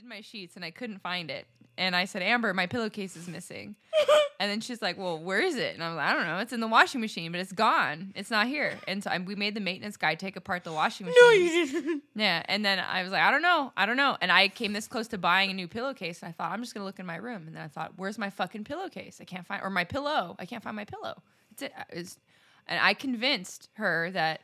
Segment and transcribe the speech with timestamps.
[0.00, 1.46] did my sheets and I couldn't find it.
[1.76, 3.76] And I said, Amber, my pillowcase is missing.
[4.40, 5.74] and then she's like, Well, where is it?
[5.74, 6.38] And I'm like, I don't know.
[6.38, 8.12] It's in the washing machine, but it's gone.
[8.14, 8.78] It's not here.
[8.88, 11.22] And so I, we made the maintenance guy take apart the washing machine.
[11.22, 12.02] No, you didn't.
[12.14, 12.42] Yeah.
[12.46, 13.72] And then I was like, I don't know.
[13.76, 14.16] I don't know.
[14.20, 16.22] And I came this close to buying a new pillowcase.
[16.22, 17.46] And I thought, I'm just going to look in my room.
[17.46, 19.18] And then I thought, Where's my fucking pillowcase?
[19.20, 20.36] I can't find, or my pillow.
[20.38, 21.22] I can't find my pillow.
[21.52, 21.72] It's it.
[21.90, 22.18] It's,
[22.66, 24.40] and I convinced her that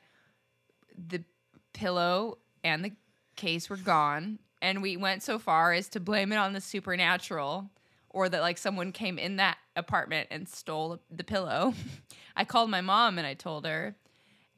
[0.96, 1.23] the
[1.73, 2.93] pillow and the
[3.36, 4.38] case were gone.
[4.62, 7.71] And we went so far as to blame it on the supernatural
[8.11, 11.75] or that like someone came in that apartment and stole the pillow.
[12.36, 13.95] I called my mom and I told her.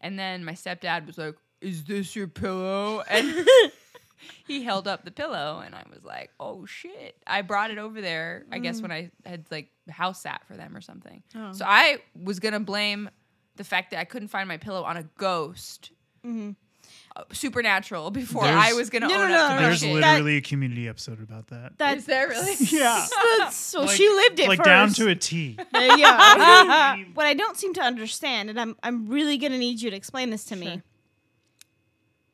[0.01, 3.03] And then my stepdad was like, Is this your pillow?
[3.09, 3.47] And
[4.47, 7.17] he held up the pillow and I was like, Oh shit.
[7.27, 10.77] I brought it over there, I guess when I had like house sat for them
[10.77, 11.23] or something.
[11.35, 11.53] Oh.
[11.53, 13.11] So I was gonna blame
[13.57, 15.91] the fact that I couldn't find my pillow on a ghost.
[16.25, 16.55] Uh,
[17.33, 19.81] supernatural before There's- I was gonna No, no, own no, up to no, my There's
[19.81, 19.93] shit.
[19.95, 21.79] literally a community episode about that.
[21.79, 22.55] That, Is there really?
[22.71, 23.07] Yeah.
[23.39, 24.67] that's, so Like- she lived it like first.
[24.67, 25.57] down to a T.
[25.73, 27.05] There you go.
[27.15, 30.31] what I don't seem to understand, and I'm I'm really gonna need you to explain
[30.31, 30.83] this to me,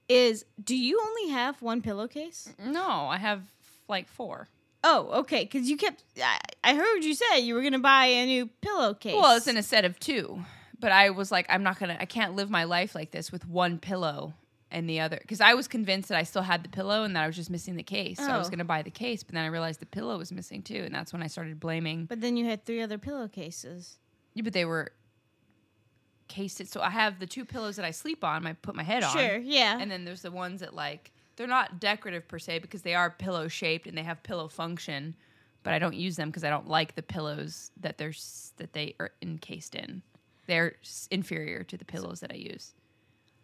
[0.08, 2.48] is do you only have one pillowcase?
[2.64, 3.42] No, I have
[3.88, 4.48] like four.
[4.82, 5.44] Oh, okay.
[5.44, 6.04] Because you kept.
[6.22, 9.14] I, I heard you say you were gonna buy a new pillowcase.
[9.14, 10.44] Well, it's in a set of two,
[10.78, 13.48] but I was like, I'm not gonna, I can't live my life like this with
[13.48, 14.34] one pillow
[14.74, 17.22] and the other, because I was convinced that I still had the pillow and that
[17.22, 18.18] I was just missing the case.
[18.18, 18.50] So I was Oh.
[18.50, 21.12] gonna buy the case, but then I realized the pillow was missing too, and that's
[21.12, 22.04] when I started blaming.
[22.06, 23.98] But then you had three other pillowcases.
[24.34, 24.92] Yeah, but they were
[26.28, 26.66] cased.
[26.66, 28.46] So I have the two pillows that I sleep on.
[28.46, 29.12] I put my head on.
[29.16, 29.36] Sure.
[29.38, 29.78] Yeah.
[29.80, 33.10] And then there's the ones that like they're not decorative per se because they are
[33.10, 35.14] pillow shaped and they have pillow function,
[35.62, 38.72] but I don't use them because I don't like the pillows that they're s- that
[38.72, 40.02] they are encased in.
[40.46, 42.74] They're s- inferior to the pillows that I use.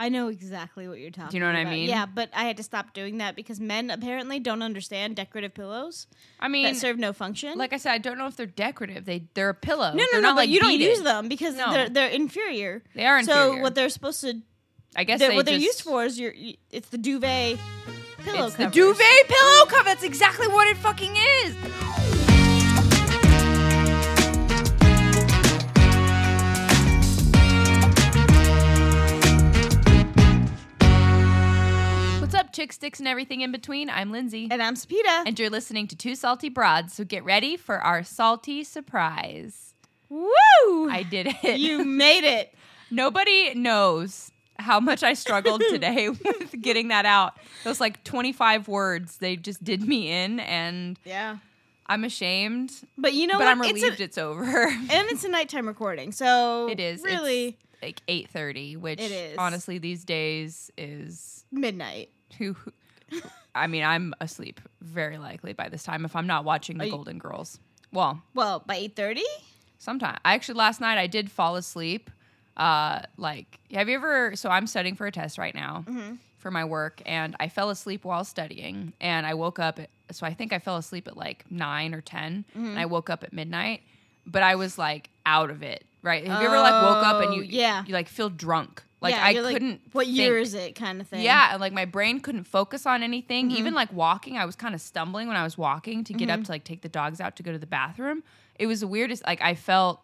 [0.00, 1.30] I know exactly what you're talking.
[1.30, 1.86] Do you know what I mean?
[1.88, 6.06] Yeah, but I had to stop doing that because men apparently don't understand decorative pillows
[6.40, 7.58] I mean, that serve no function.
[7.58, 9.04] like I said, I don't know if they're decorative.
[9.04, 9.90] They they're a pillow.
[9.92, 10.88] no, no, they're no, not but like you don't beaded.
[10.88, 11.70] use them because No.
[11.72, 12.82] they're they're inferior.
[12.94, 13.56] They are inferior.
[13.56, 14.40] So what they're supposed to,
[14.96, 16.32] I guess they're, they what they're used for is your.
[16.70, 17.58] It's the duvet
[18.24, 19.84] pillow It's the duvet pillow cover.
[19.84, 22.09] That's exactly what it fucking is.
[32.60, 33.88] Chick sticks and everything in between?
[33.88, 35.22] I'm Lindsey, And I'm Sepideh.
[35.24, 36.92] and you're listening to Two Salty Broads.
[36.92, 39.72] So get ready for our salty surprise.
[40.10, 40.28] Woo!
[40.90, 41.58] I did it.
[41.58, 42.52] you made it.
[42.90, 47.38] Nobody knows how much I struggled today with getting that out.
[47.64, 51.38] Those like 25 words, they just did me in, and Yeah.
[51.86, 53.52] I'm ashamed, But you know but what?
[53.52, 54.44] I'm relieved It's it's, over.
[54.68, 59.38] and it's a nighttime recording, so it is really like 8:30, which It is.
[59.38, 62.10] honestly these days is midnight.
[62.38, 62.56] Who.
[63.54, 66.86] I mean, I'm asleep very likely by this time if I'm not watching the Are
[66.86, 67.58] you- Golden Girls.
[67.92, 69.24] Well, Well, by eight thirty.
[69.78, 70.18] sometime.
[70.24, 72.10] I actually last night I did fall asleep.
[72.56, 74.36] Uh, like, have you ever?
[74.36, 75.84] So I'm studying for a test right now
[76.38, 79.78] for my work, and I fell asleep while studying, and I woke up.
[79.80, 83.10] At, so I think I fell asleep at like nine or 10 and I woke
[83.10, 83.82] up at midnight,
[84.26, 85.84] but I was like out of it.
[86.02, 86.26] Right?
[86.26, 87.84] Have you ever like woke up and Oh, you yeah.
[87.86, 88.82] you like feel drunk?
[89.02, 89.80] Like yeah, I couldn't.
[89.92, 90.46] what year think.
[90.46, 90.74] is it?
[90.74, 91.22] Kind of thing.
[91.22, 93.48] Yeah, and like my brain couldn't focus on anything.
[93.48, 93.56] Mm-hmm.
[93.58, 96.40] Even like walking, I was kind of stumbling when I was walking to get Mm-hmm.
[96.40, 98.22] up to like take the dogs out to go to the bathroom.
[98.58, 99.24] It was the weirdest.
[99.26, 100.02] Like I felt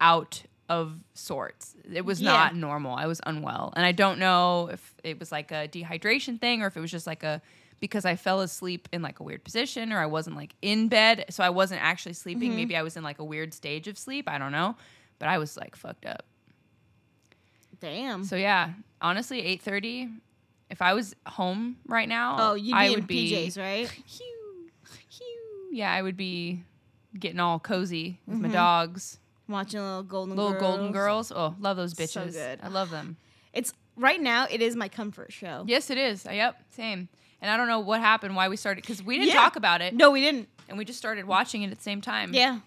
[0.00, 1.74] out of sorts.
[1.92, 2.32] It was Yeah.
[2.32, 2.94] not normal.
[2.94, 6.66] I was unwell, and I don't know if it was like a dehydration thing or
[6.66, 7.40] if it was just like a
[7.80, 11.26] because I fell asleep in like a weird position or I wasn't like in bed,
[11.30, 12.48] so I wasn't actually sleeping.
[12.50, 12.56] Mm-hmm.
[12.56, 14.28] Maybe I was in like a weird stage of sleep.
[14.28, 14.76] I don't know,
[15.18, 16.24] but I was like fucked up.
[17.80, 18.24] Damn.
[18.24, 20.08] So yeah, honestly, eight thirty.
[20.70, 23.88] If I was home right now, oh, you'd be I in would be PJs, right?
[24.06, 24.70] Hew,
[25.08, 25.68] hew.
[25.72, 26.62] Yeah, I would be
[27.18, 28.46] getting all cozy with Mm-hmm.
[28.48, 29.18] my dogs,
[29.48, 30.62] Watching little golden little girls.
[30.62, 31.32] golden girls.
[31.34, 32.32] Oh, love those So bitches.
[32.32, 32.60] good.
[32.62, 33.16] I love them.
[33.54, 34.46] It's right now.
[34.50, 35.64] It is my comfort show.
[35.66, 36.26] Yes, it is.
[36.26, 37.08] Uh, Yep, same.
[37.40, 39.40] And I don't know what happened, why we started, because we didn't Yeah.
[39.40, 40.48] talk about it, No, we didn't.
[40.68, 42.34] and we just started watching it at the same time.
[42.34, 42.58] Yeah.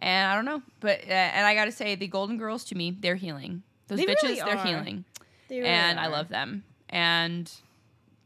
[0.00, 2.74] And I don't know, but uh, and I got to say, the Golden Girls to
[2.74, 3.62] me, they're healing.
[3.90, 4.66] Those They bitches, really they're are.
[4.66, 5.04] healing.
[5.48, 6.64] They really and I love them.
[6.88, 7.52] And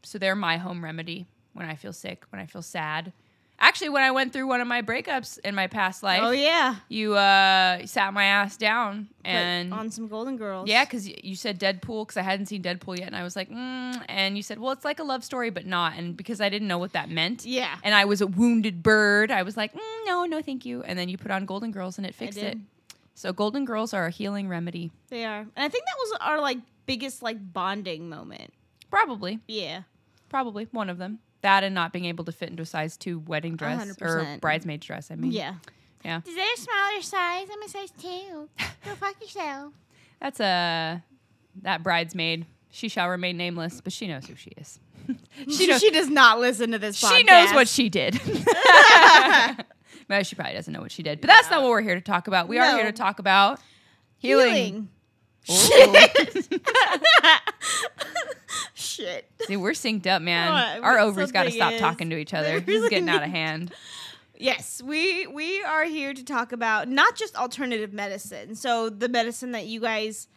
[0.03, 3.11] so they're my home remedy when I feel sick, when I feel sad.
[3.57, 6.75] Actually, when I went through one of my breakups in my past life, Oh yeah.
[6.89, 10.67] you uh, sat my ass down Put and on some golden girls.
[10.67, 13.49] yeah, because you said Deadpool because I hadn't seen Deadpool yet, and I was like,
[13.49, 16.49] mm, and you said, well, it's like a love story, but not, and because I
[16.49, 17.77] didn't know what that meant, Yeah.
[17.81, 20.99] and I was a wounded bird, I was like, mm, no, no, thank you, and
[20.99, 22.57] then you put on Golden Girls and it fixed it.
[23.15, 23.19] Did.
[23.19, 26.41] So Golden Girls are a healing remedy, They are, and I think that was our
[26.41, 28.53] like biggest like bonding moment.
[28.89, 29.39] probably.
[29.47, 29.81] Yeah.
[30.29, 31.19] Probably one of them.
[31.41, 34.41] that and not being able to fit into a size two wedding dress or 100%.
[34.41, 35.11] bridesmaid dress.
[35.11, 35.55] I mean, Yeah.
[36.03, 36.21] Yeah.
[36.27, 37.47] Is there a smaller size?
[37.51, 38.49] I'm a size two.
[38.85, 39.73] Go fuck yourself.
[40.19, 41.03] that's a
[41.63, 42.45] that bridesmaid.
[42.71, 44.79] She shall remain nameless, but she knows who she is.
[45.51, 46.95] She, knows- she does not listen to this.
[46.97, 48.19] She knows what she did.
[50.09, 52.01] Well, she probably doesn't know what she did, but that's not what we're here to
[52.01, 52.47] talk about.
[52.47, 52.75] We are No.
[52.77, 53.59] here to talk about
[54.17, 54.89] healing.
[55.43, 56.09] healing.
[56.51, 56.57] Ooh.
[58.73, 59.29] Shit.
[59.47, 60.51] See, we're synced up, man.
[60.51, 60.83] What?
[60.83, 62.59] Our ovaries got to something stop is- talking to each other.
[62.59, 63.71] This is getting out of hand.
[64.37, 68.55] Yes, we we are here to talk about not just alternative medicine.
[68.55, 70.27] So the medicine that you guys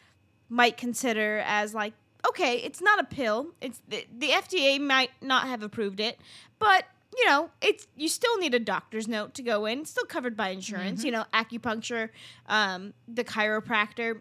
[0.48, 1.94] might consider as like
[2.28, 3.48] okay, it's not a pill.
[3.60, 6.18] It's the, the FDA might not have approved it,
[6.58, 6.84] but
[7.18, 9.80] you know, it's you still need a doctor's note to go in.
[9.80, 11.02] It's still covered by insurance.
[11.04, 12.10] You know, acupuncture,
[12.46, 14.20] um, the chiropractor.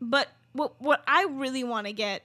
[0.00, 2.22] But what what I really want to get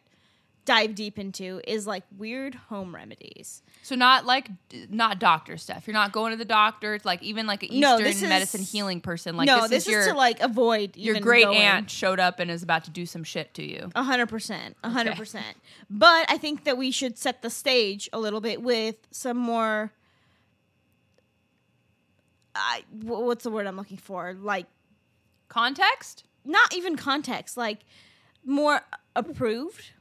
[0.65, 3.63] dive deep into is like weird home remedies.
[3.83, 4.49] So not like
[4.89, 5.87] not doctor stuff.
[5.87, 6.93] You're not going to the doctor.
[6.93, 9.35] It's like even like an No, Eastern this is- medicine healing person.
[9.35, 11.57] Like no, this, this, is is, your to like avoid your great going.
[11.57, 13.89] aunt showed up and is about to do some shit to you.
[13.95, 15.57] A hundred percent, a hundred percent.
[15.89, 19.91] But I think that we should set the stage a little bit with some more.
[22.53, 24.33] I what's the word I'm looking for?
[24.39, 24.67] Like
[25.47, 26.23] Context?
[26.43, 27.79] not even context, like
[28.45, 28.81] more
[29.15, 29.91] approved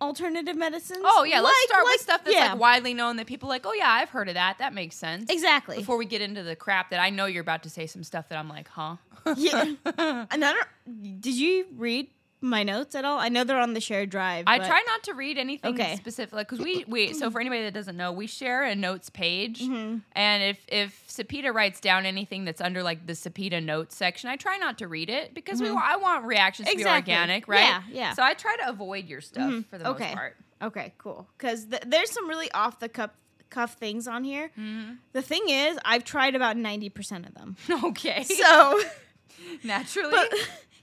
[0.00, 1.00] alternative medicines.
[1.04, 3.48] Oh yeah, let's Like- start like- with stuff that's yeah, like widely known that people
[3.48, 4.58] are like, oh yeah, I've heard of that.
[4.58, 5.30] That makes sense.
[5.30, 5.76] exactly.
[5.76, 8.28] Before we get into the crap that I know you're about to say some stuff
[8.30, 8.96] that I'm like, huh?
[9.36, 11.20] yeah, and I don't.
[11.20, 12.08] Did you read
[12.42, 13.18] my notes at all?
[13.18, 14.44] I know they're on the shared drive.
[14.46, 15.96] I but- try not to read anything Okay.
[15.96, 19.60] specific because we we so for anybody that doesn't know, we share a notes page,
[19.60, 19.98] Mm-hmm.
[20.12, 24.36] and if if Sepideh writes down anything that's under like the Sepideh notes section, I
[24.36, 26.84] try not to read it because we I want reactions to Mm-hmm.
[26.84, 27.60] Be organic, right?
[27.60, 28.12] Yeah, yeah.
[28.14, 30.04] So I try to avoid your stuff for the Okay.
[30.06, 30.36] most part.
[30.62, 31.26] Okay, cool.
[31.38, 33.10] Because th- there's some really off the cuff
[33.50, 34.50] cuff things on here.
[35.12, 37.56] The thing is, I've tried about ninety percent of them.
[37.84, 38.80] Okay, So,
[39.64, 40.32] naturally, but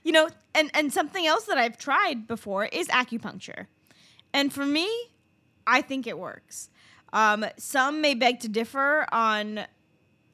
[0.08, 3.66] you know, and and something else that I've tried before is acupuncture,
[4.32, 4.88] and for me,
[5.66, 6.70] I think it works.
[7.12, 9.66] Um, some may beg to differ on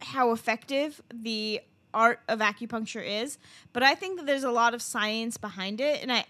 [0.01, 1.61] how effective the
[1.93, 3.37] art of acupuncture is,
[3.73, 6.25] but I think that there's a lot of science behind it, and I,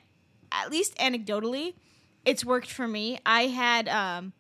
[0.51, 1.75] at least anecdotally,
[2.25, 3.19] it's worked for me.
[3.27, 4.33] I had um,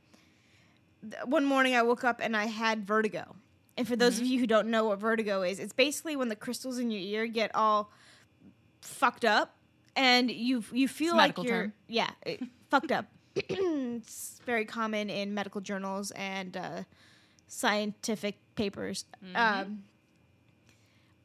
[1.02, 3.36] th- one morning I woke up and I had vertigo.
[3.76, 6.36] And for those of you who don't know what vertigo is, it's basically when the
[6.36, 7.90] crystals in your ear get all
[8.84, 9.56] fucked up,
[9.96, 11.72] and you you feel like you're term.
[11.88, 12.10] yeah
[12.70, 13.06] fucked up.
[13.36, 16.82] it's very common in medical journals and uh,
[17.48, 19.04] scientific papers.
[19.34, 19.84] Um,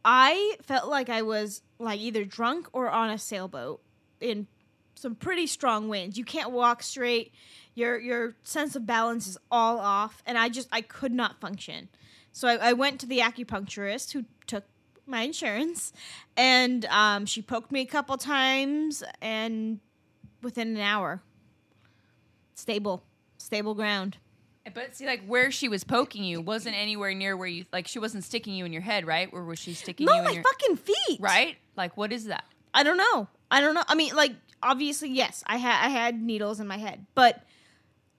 [0.04, 3.82] I felt like I was like either drunk or on a sailboat
[4.20, 4.48] in
[4.96, 6.18] some pretty strong winds.
[6.18, 7.34] You can't walk straight.
[7.76, 11.90] Your your sense of balance is all off, and I just I could not function.
[12.32, 14.66] So I, I went to the acupuncturist who took
[15.10, 15.92] my insurance,
[16.38, 19.80] and um, she poked me a couple times, and
[20.42, 21.22] within an hour,
[22.56, 23.04] stable,
[23.38, 24.18] stable ground.
[24.74, 27.88] but see, like where she was poking you wasn't anywhere near where you like.
[27.88, 29.30] She wasn't sticking you in your head, right?
[29.32, 31.20] Or was she sticking No, you in my your fucking feet.
[31.20, 31.58] right?
[31.76, 32.46] Like what is that?
[32.74, 33.28] I don't know.
[33.50, 33.84] I don't know.
[33.88, 37.44] I mean, like obviously, yes, I had I had needles in my head, but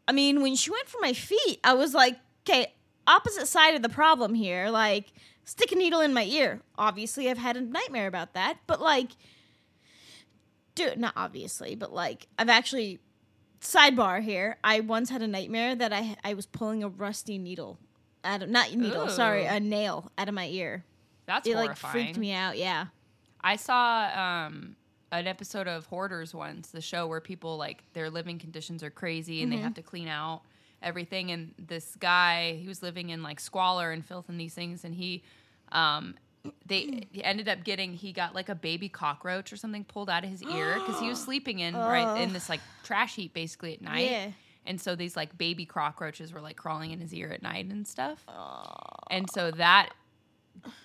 [0.09, 2.73] I mean, when she went for my feet, I was like, okay,
[3.07, 4.69] opposite side of the problem here.
[4.71, 5.12] Like,
[5.50, 6.61] stick a needle in my ear.
[6.78, 9.11] Obviously, I've had a nightmare about that, but like,
[10.76, 13.00] dude, not obviously, but like, I've actually
[13.61, 14.59] sidebar here.
[14.62, 17.78] I once had a nightmare that I I was pulling a rusty needle
[18.23, 20.85] out of not needle, sorry, a nail out of my ear.
[21.26, 22.57] That's it like freaked me out.
[22.57, 22.87] Yeah.
[23.42, 24.76] I saw um,
[25.11, 29.42] an episode of Hoarders once, the show where people like their living conditions are crazy
[29.42, 30.42] and they have to clean out
[30.83, 31.30] everything.
[31.30, 34.95] And this guy, he was living in like squalor and filth and these things, and
[34.95, 35.23] he,
[35.73, 36.15] um,
[36.67, 40.31] they ended up getting he got like a baby cockroach or something pulled out of
[40.31, 43.83] his ear because he was sleeping in right in this like trash heap basically at
[43.83, 44.11] night.
[44.11, 44.31] Yeah.
[44.67, 47.87] And so these like baby cockroaches were like crawling in his ear at night and
[47.87, 48.25] stuff.
[49.11, 49.91] And so that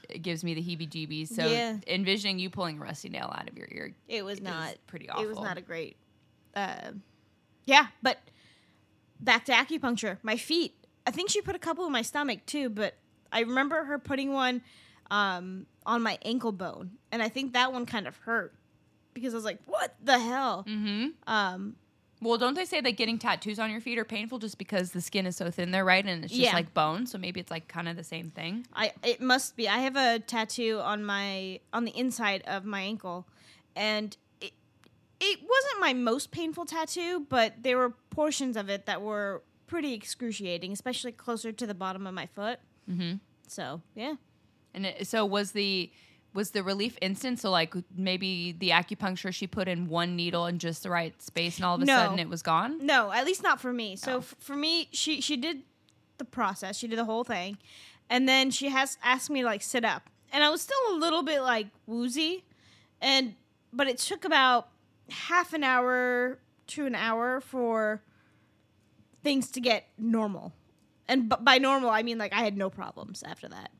[0.10, 1.27] it gives me the heebie-jeebies.
[1.30, 1.77] So Yeah.
[1.88, 5.10] envisioning you pulling a rusty nail out of your ear, It was is not pretty
[5.10, 5.24] awful.
[5.24, 5.98] It was not a great.
[6.56, 6.92] Uh,
[7.65, 8.20] yeah, but
[9.20, 10.18] back to acupuncture.
[10.24, 10.75] My feet.
[11.08, 12.96] I think she put a couple in my stomach too, but
[13.32, 14.62] I remember her putting one
[15.12, 18.53] um, on my ankle bone, and I think that one kind of hurt
[19.13, 21.08] because I was like, "What the hell?" mm-hmm.
[21.27, 21.75] Um,
[22.22, 25.01] Well, don't they say that getting tattoos on your feet are painful just because the
[25.01, 26.03] skin is so thin there, right?
[26.05, 26.53] And it's just Yeah.
[26.55, 28.65] like bone, so maybe it's like kind of the same thing.
[28.74, 29.67] I it must be.
[29.70, 33.27] I have a tattoo on my on the inside of my ankle,
[33.75, 34.53] and it
[35.20, 39.94] it wasn't my most painful tattoo, but there were portions of it that were pretty
[39.94, 42.60] excruciating, especially closer to the bottom of my foot.
[42.89, 43.13] Mm-hmm.
[43.48, 44.15] So yeah,
[44.74, 45.92] And it, so was the
[46.34, 47.39] was the relief instant?
[47.39, 51.58] So like maybe the acupuncture she put in one needle in just the right space,
[51.58, 51.96] and all of a No.
[51.96, 52.86] sudden it was gone.
[52.86, 53.96] no, at least not for me.
[53.96, 54.18] So Oh.
[54.20, 55.63] f- for me, she she did
[56.18, 56.77] the process.
[56.77, 57.58] She did the whole thing,
[58.10, 60.96] and then she has asked me to, like sit up, and I was still a
[60.96, 62.44] little bit like woozy,
[63.01, 63.36] and
[63.72, 64.70] but it took about
[65.10, 68.01] half an hour to an hour for
[69.24, 70.54] things to get normal.
[71.07, 73.71] And b- by normal, I mean like I had no problems after that.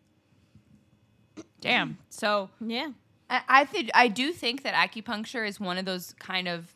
[1.62, 1.98] Damn.
[2.10, 2.92] So Yeah.
[3.30, 6.74] I, I think I do think that acupuncture is one of those kind of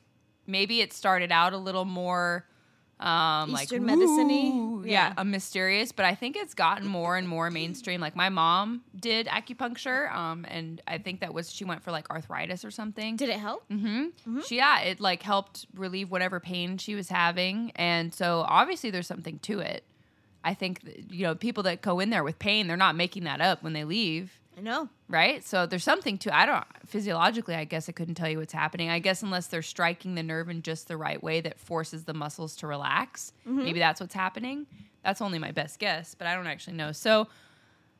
[0.47, 2.45] maybe it started out a little more
[2.99, 4.81] um like Eastern medicine-y?
[4.85, 5.13] yeah, Yeah.
[5.15, 9.27] a mysterious but i think it's gotten more and more mainstream like my mom did
[9.27, 13.29] acupuncture um and i think that was she went for like arthritis or something Did
[13.29, 13.63] it help?
[13.69, 14.41] Mm-hmm.
[14.41, 19.07] She yeah, it like helped relieve whatever pain she was having, and so obviously there's
[19.07, 19.85] something to it.
[20.43, 23.41] I think you know people that go in there with pain, they're not making that
[23.41, 24.89] up when they leave, I know.
[25.07, 25.43] right?
[25.43, 26.35] So there's something to.
[26.35, 28.89] I don't physiologically, I guess I couldn't tell you what's happening.
[28.89, 32.13] I guess unless they're striking the nerve in just the right way that forces the
[32.13, 34.65] muscles to relax, maybe that's what's happening.
[35.03, 36.91] That's only my best guess, but I don't actually know.
[36.91, 37.27] So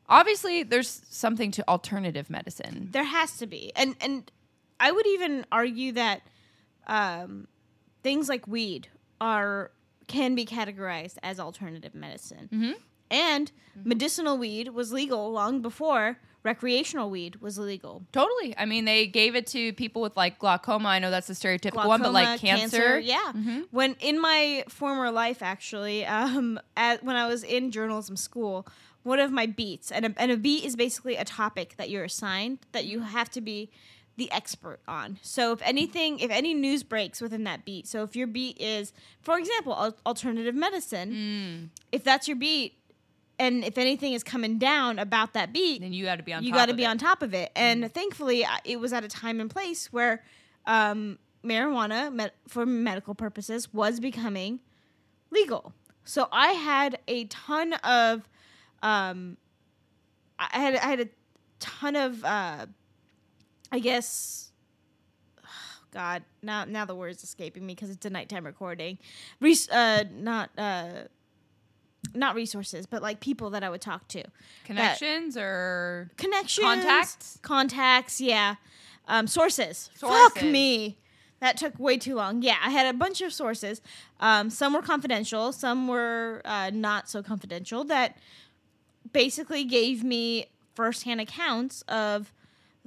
[0.08, 2.88] obviously there's something to alternative medicine.
[2.90, 4.30] There has to be, and and
[4.78, 6.22] I would even argue that
[6.86, 7.48] um,
[8.02, 8.88] things like weed
[9.20, 9.70] are
[10.10, 12.74] can be categorized as alternative medicine, Mhm.
[13.10, 13.52] and
[13.84, 18.02] medicinal weed was legal long before recreational weed was illegal.
[18.12, 18.54] Totally.
[18.56, 20.88] I mean, they gave it to people with like glaucoma.
[20.88, 22.98] I know that's a stereotypical one, but like cancer.
[22.98, 23.32] yeah.
[23.70, 28.66] When in my former life, actually, um, at, when I was in journalism school,
[29.02, 32.04] one of my beats, and a, and a beat is basically a topic that you're
[32.04, 33.70] assigned that you have to be
[34.20, 35.18] the expert on.
[35.22, 38.92] So if anything, if any news breaks within that beat, so if your beat is,
[39.22, 41.80] for example, al- alternative medicine, Mm.
[41.90, 42.74] if that's your beat.
[43.38, 46.44] And if anything is coming down about that beat, Then you got to be on.
[46.44, 47.50] you got to be on top of it.
[47.56, 50.22] And thankfully, it was at a time and place where
[50.66, 54.60] um, marijuana med- for medical purposes was becoming
[55.30, 55.72] legal.
[56.04, 58.28] So I had a ton of,
[58.82, 59.38] um,
[60.38, 61.08] I had I had a
[61.60, 62.66] ton of, uh,
[63.72, 64.50] I guess.
[65.92, 68.98] God, now now the word's escaping me because it's a nighttime recording.
[69.40, 71.02] Res- uh, not uh,
[72.14, 74.24] not resources, but like people that I would talk to
[74.64, 77.38] connections or connections, Contacts?
[77.42, 78.56] contacts, yeah,
[79.08, 79.90] um, sources.
[79.94, 80.98] Fuck me,
[81.40, 82.42] that took way too long.
[82.42, 83.82] Yeah, I had a bunch of sources.
[84.18, 87.84] Um, some were confidential, some were uh, not so confidential.
[87.84, 88.16] That
[89.12, 92.32] basically gave me firsthand accounts of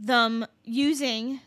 [0.06, 1.40] them using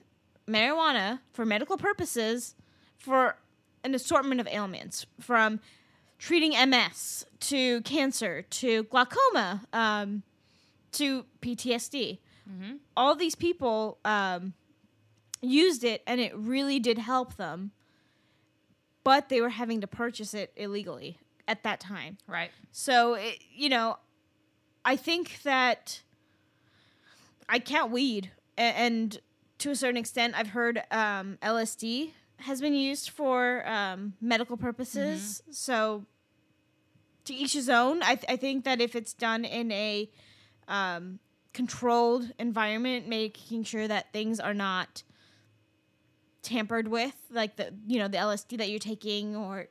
[0.49, 2.55] marijuana for medical purposes
[2.99, 3.37] for
[3.85, 5.61] an assortment of ailments, from
[6.19, 10.23] treating MS to cancer to glaucoma um,
[10.93, 12.19] to PTSD.
[12.97, 14.55] All these people um,
[15.43, 17.73] used it, and it really did help them.
[19.05, 22.19] But they were having to purchase it illegally at that time.
[22.27, 22.51] right.
[22.73, 23.99] So, it, you know,
[24.85, 26.03] I think that
[27.49, 28.31] I count weed,
[28.63, 29.19] and
[29.59, 35.43] to a certain extent, I've heard um, LSD has been used for um, medical purposes.
[35.51, 36.05] So,
[37.25, 38.03] to each his own.
[38.03, 40.09] I, th- I think that if it's done in a
[40.69, 41.19] um,
[41.53, 45.03] controlled environment, making sure that things are not
[46.43, 49.67] tampered with, like the you know the LSD that you're taking or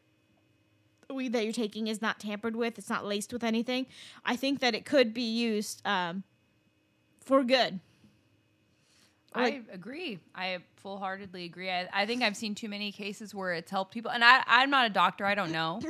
[1.10, 3.86] weed that you're taking is not tampered with, it's not laced with anything.
[4.26, 6.24] I think that it could be used um,
[7.22, 7.80] for good.
[9.36, 10.20] I agree.
[10.34, 11.70] I full heartedly agree.
[11.70, 14.70] I, I think I've seen too many cases where it's helped people, and I, I'm
[14.70, 15.26] not a doctor.
[15.26, 15.82] I don't know,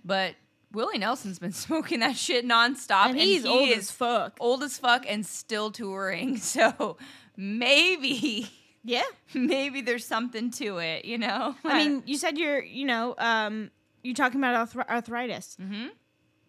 [0.04, 0.34] but
[0.72, 4.36] Willie Nelson's been smoking that shit nonstop, And he's he old as fuck.
[4.40, 6.36] old as fuck, and still touring.
[6.58, 6.96] So
[7.36, 8.50] maybe,
[8.84, 9.02] Yeah.
[9.34, 11.04] maybe there's something to it.
[11.04, 11.54] You know?
[11.64, 13.70] I mean, you said you're, you know, um,
[14.02, 15.56] you're talking about arthri- arthritis.
[15.60, 15.88] Mhm.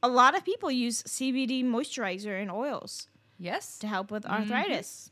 [0.02, 3.78] A lot of people use CBD moisturizer and oils yes.
[3.80, 5.12] to help with arthritis.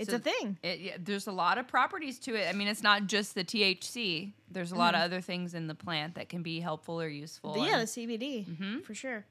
[0.00, 0.58] It's So- a thing.
[0.62, 2.48] It, yeah, there's a lot of properties to it.
[2.48, 4.32] I mean, it's not just the THC.
[4.50, 7.56] There's a lot of other things in the plant that can be helpful or useful.
[7.58, 8.84] yeah, the and CBD Mhm.
[8.84, 9.24] for sure.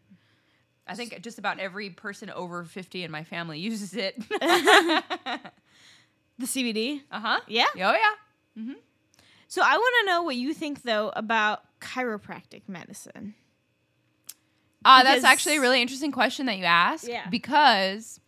[0.88, 4.16] I think just about every person over 50 in my family uses it.
[6.40, 7.02] The CBD.
[7.12, 7.40] uh huh.
[7.48, 7.66] Yeah.
[7.76, 7.78] Oh
[8.56, 8.74] yeah.
[9.50, 13.34] So I want to know what you think though about chiropractic medicine.
[14.86, 17.08] Uh, that's actually a really interesting question that you asked.
[17.10, 17.28] Yeah.
[17.30, 18.22] Because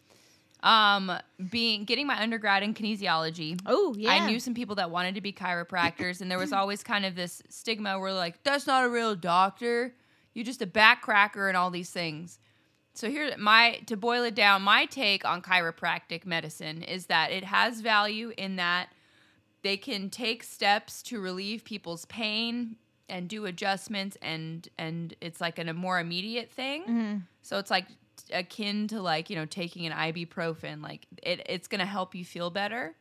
[0.64, 1.12] Um,
[1.50, 3.60] being getting my undergrad in kinesiology.
[3.66, 4.12] Oh yeah.
[4.12, 7.16] I knew some people that wanted to be chiropractors, and there was always kind of
[7.16, 9.96] this stigma where like, that's not a real doctor.
[10.36, 12.38] You're just a back cracker and all these things.
[12.94, 17.44] So here my to boil it down, my take on chiropractic medicine is that it
[17.44, 18.90] has value in that
[19.64, 22.76] they can take steps to relieve people's pain
[23.10, 26.84] and do adjustments and and it's like an, a more immediate thing.
[27.42, 27.88] So it's like
[28.34, 30.82] akin to like, you know, taking an ibuprofen.
[30.82, 32.96] Like it it's going to help you feel better.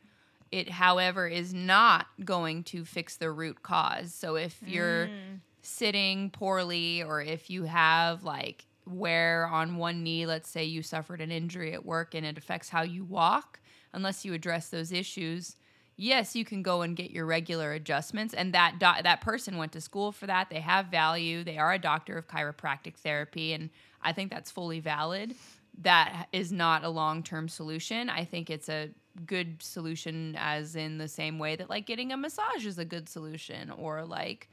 [0.51, 4.13] It however is not going to fix the root cause.
[4.13, 5.39] So if you're mm.
[5.61, 11.21] sitting poorly or if you have like wear on one knee, let's say you suffered
[11.21, 13.59] an injury at work and it affects how you walk,
[13.93, 15.55] unless you address those issues,
[15.95, 18.33] yes, you can go and get your regular adjustments.
[18.33, 20.49] And that do- that person went to school for that.
[20.49, 21.43] They have value.
[21.43, 23.69] They are a doctor of chiropractic therapy, and
[24.03, 25.35] I think that's fully valid.
[25.81, 28.09] That is not a long term solution.
[28.09, 28.89] I think it's a
[29.25, 33.07] good solution, as in the same way that like getting a massage is a good
[33.09, 34.49] solution, or like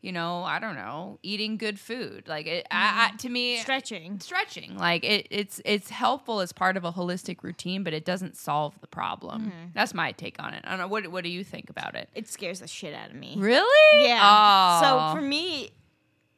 [0.00, 2.28] you know, I don't know, eating good food.
[2.28, 3.16] Like it, I, I, mm-hmm.
[3.16, 4.20] to me, stretching.
[4.20, 8.36] stretching like it, it's it's helpful as part of a holistic routine but it doesn't
[8.36, 9.66] solve the problem mm-hmm.
[9.72, 12.08] that's my take on it i don't know what, what do you think about it
[12.14, 13.34] It scares the shit out of me.
[13.38, 14.20] really Yeah.
[14.22, 15.12] oh.
[15.12, 15.70] So for me,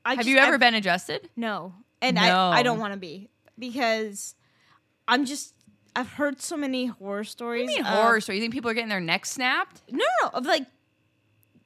[0.04, 1.74] I have just- you ever I've- been adjusted No,
[2.06, 2.22] and No.
[2.22, 4.34] I I don't want to be because
[5.08, 5.54] I'm just
[5.94, 7.64] I've heard so many horror stories.
[7.64, 9.82] what do you mean of- horror story you think people are getting their necks snapped
[9.90, 10.66] No, no, of like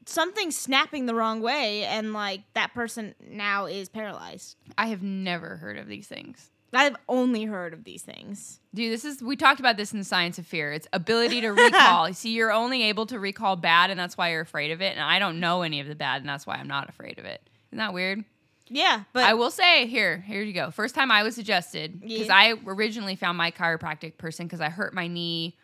[0.06, 4.56] something snapping the wrong way, and like that person now is paralyzed.
[4.76, 8.60] i have never heard of these things I've only heard of these things.
[8.72, 10.72] Dude, this is we talked about this in the science of fear.
[10.72, 12.12] It's ability to recall.
[12.14, 14.92] See, you're only able to recall bad, and that's why you're afraid of it.
[14.92, 17.24] And I don't know any of the bad, and that's why I'm not afraid of
[17.24, 17.42] it.
[17.70, 18.24] Isn't that weird?
[18.70, 20.70] Yeah, but I will say here, here you go.
[20.70, 22.34] First time I was adjusted because Yeah.
[22.36, 25.56] I originally found my chiropractic person because I hurt my knee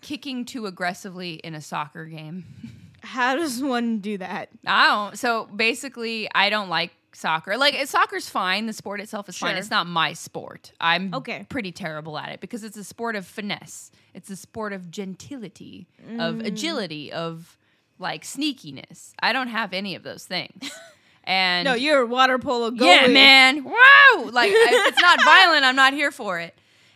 [0.00, 2.44] kicking too aggressively in a soccer game.
[3.02, 4.48] how does one do that?
[4.66, 5.18] I don't.
[5.18, 7.56] So basically, I don't like soccer.
[7.56, 8.66] Like eh, soccer's fine.
[8.66, 9.56] The sport itself is fine.
[9.56, 10.72] It's not my sport.
[10.80, 11.46] I'm Okay.
[11.48, 13.90] pretty terrible at it because it's a sport of finesse.
[14.14, 15.86] It's a sport of gentility,
[16.18, 16.46] of mm.
[16.46, 17.56] agility, of
[17.98, 19.12] like sneakiness.
[19.20, 20.70] I don't have any of those things.
[21.24, 22.86] And No, you're a water polo goalie.
[22.86, 23.64] yeah, man.
[23.64, 24.28] Wow.
[24.30, 26.54] Like if it's not violent, I'm not here for it.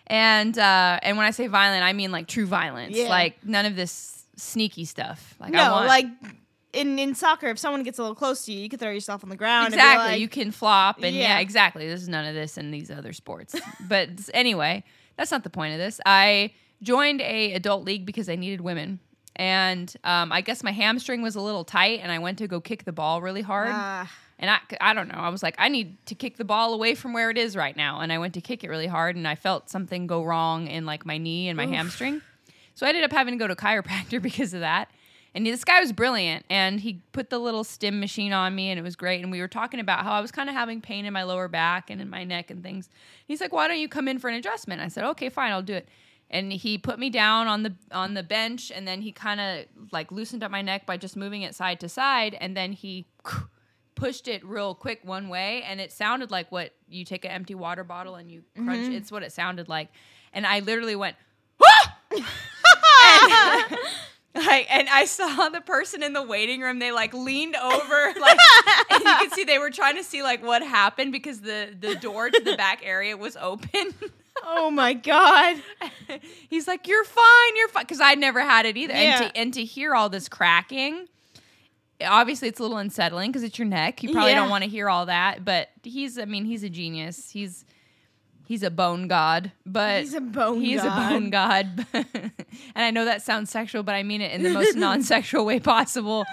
[0.08, 2.96] And uh and when I say violent, I mean like true violence.
[2.96, 3.08] Yeah.
[3.08, 5.34] Like none of this sneaky stuff.
[5.40, 6.06] Like I No, want like
[6.72, 9.22] in in soccer, if someone gets a little close to you, you can throw yourself
[9.24, 9.68] on the ground.
[9.74, 10.02] exactly.
[10.04, 11.22] And like, you can flop and yeah.
[11.34, 11.38] Yeah.
[11.38, 11.86] exactly.
[11.86, 13.54] There's none of this in these other sports.
[13.88, 14.84] but anyway,
[15.16, 16.00] that's not the point of this.
[16.04, 19.00] I joined a adult league because I needed women.
[19.36, 22.60] And um, I guess my hamstring was a little tight, and I went to go
[22.60, 23.68] kick the ball really hard.
[23.70, 24.10] Ah.
[24.38, 25.18] And I, I don't know.
[25.18, 27.76] I was like, I need to kick the ball away from where it is right
[27.76, 28.00] now.
[28.00, 30.84] And I went to kick it really hard, and I felt something go wrong in
[30.84, 32.20] like my knee and my hamstring.
[32.74, 34.90] So I ended up having to go to chiropractor because of that.
[35.34, 38.80] And this guy was brilliant, and he put the little stim machine on me, and
[38.80, 39.22] it was great.
[39.22, 41.46] And we were talking about how I was kind of having pain in my lower
[41.46, 42.88] back and in my neck and things.
[43.26, 45.60] He's like, "Why don't you come in for an adjustment?" I said, "Okay, fine, I'll
[45.60, 45.88] do it."
[46.28, 49.66] And he put me down on the on the bench, and then he kind of
[49.92, 53.06] like loosened up my neck by just moving it side to side, and then he
[53.94, 57.54] pushed it real quick one way and it sounded like what you take an empty
[57.54, 59.88] water bottle and you crunch it's what it sounded like
[60.34, 61.16] and i literally went
[61.64, 61.96] "Ah!"
[64.34, 68.12] and, like and i saw the person in the waiting room they like leaned over
[68.20, 68.38] like
[68.90, 71.94] and you could see they were trying to see like what happened because the the
[71.94, 73.94] door to the back area was open
[74.44, 75.56] oh my god.
[76.50, 79.22] he's like you're fine you're fine because i'd never had it either Yeah.
[79.22, 81.06] and to and to hear all this cracking
[82.06, 84.40] obviously it's a little unsettling because it's your neck you probably Yeah.
[84.40, 87.64] don't want to hear all that but he's i mean he's a genius he's
[88.46, 91.12] he's a bone god but He's a bone god he's god.
[91.12, 92.32] a bone god and
[92.76, 96.24] i know that sounds sexual but i mean it in the most non-sexual way possible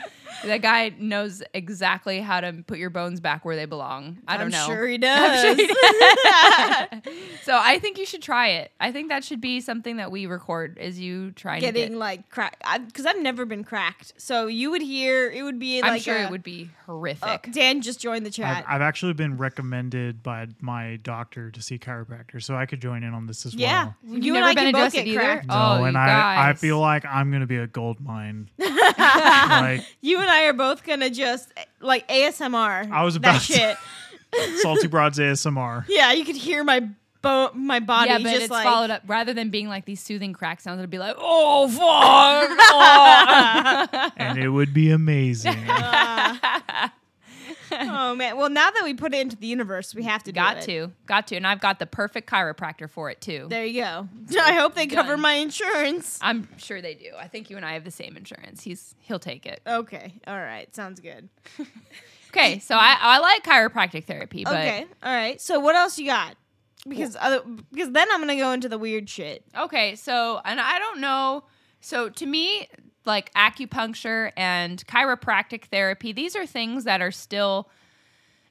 [0.45, 4.47] that guy knows exactly how to put your bones back where they belong i don't
[4.47, 5.41] I'm know Sure he I'm does.
[5.41, 7.13] sure he does.
[7.43, 8.71] so I think you should try it.
[8.79, 11.97] I think that should be something that we record is you trying to Getting get.
[11.97, 14.13] like cracked because I've never been cracked.
[14.17, 16.93] So you would hear it would be like I'm sure a- it would be Oh,
[16.97, 17.49] horrific.
[17.53, 18.65] Dan just joined the I've, chat.
[18.67, 23.13] I've actually been recommended by my doctor to see chiropractor, so I could join in
[23.13, 23.95] on this as yeah, well.
[24.03, 25.19] You've you and never I been can both get either?
[25.19, 25.45] cracked.
[25.49, 28.49] Oh, no, Oh, and you I, I feel like I'm gonna be a gold mine.
[28.59, 32.89] like You and I are both gonna just like ASMR.
[32.91, 33.77] I was that about to- shit.
[34.61, 35.85] Salty Broads ASMR.
[35.87, 36.87] yeah, you could hear my
[37.21, 39.99] bo- my body yeah, but just it's like followed up rather than being like these
[40.01, 40.79] soothing crack sounds.
[40.79, 42.57] It'd be like, oh fuck,
[44.07, 45.55] oh." and it would be amazing.
[45.69, 46.89] uh,
[47.81, 48.37] oh man.
[48.37, 50.91] Well, now that we put it into the universe, we have to do got to,
[51.05, 53.47] got to, and I've got the perfect chiropractor for it too.
[53.49, 54.09] There you go.
[54.41, 55.21] I hope they cover Done.
[55.21, 56.19] my insurance.
[56.21, 57.11] I'm sure they do.
[57.19, 58.63] I think you and I have the same insurance.
[58.63, 59.61] He's he'll take it.
[59.67, 60.13] Okay.
[60.27, 60.73] All right.
[60.75, 61.29] Sounds good.
[62.35, 64.87] Okay, so I, I like chiropractic therapy, but okay.
[65.03, 65.39] All right.
[65.39, 66.35] So what else you got?
[66.87, 69.45] Because other because then I'm gonna go into the weird shit.
[69.55, 71.43] Okay, so and I don't know.
[71.79, 72.67] So to me,
[73.05, 77.69] like acupuncture and chiropractic therapy, these are things that are still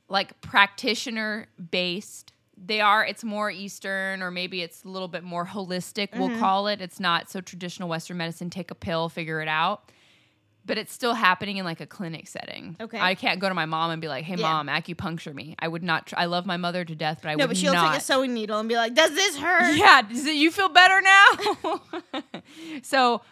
[0.09, 2.33] like practitioner based.
[2.65, 6.21] They are it's more eastern or maybe it's a little bit more holistic, Mm-hmm.
[6.21, 6.81] we'll call it.
[6.81, 9.91] It's not so traditional western medicine, take a pill, figure it out.
[10.65, 12.77] But it's still happening in like a clinic setting.
[12.81, 12.97] Okay.
[13.01, 14.43] I can't go to my mom and be like, "Hey, Yeah.
[14.49, 16.07] mom, acupuncture me." I would not.
[16.07, 17.47] Tr- I love my mother to death, but I No, would not.
[17.49, 17.93] No, but she'll not.
[17.95, 20.69] take a sewing needle and be like, "Does this hurt?" Yeah, does it, you feel
[20.69, 21.81] better now?
[22.85, 23.23] so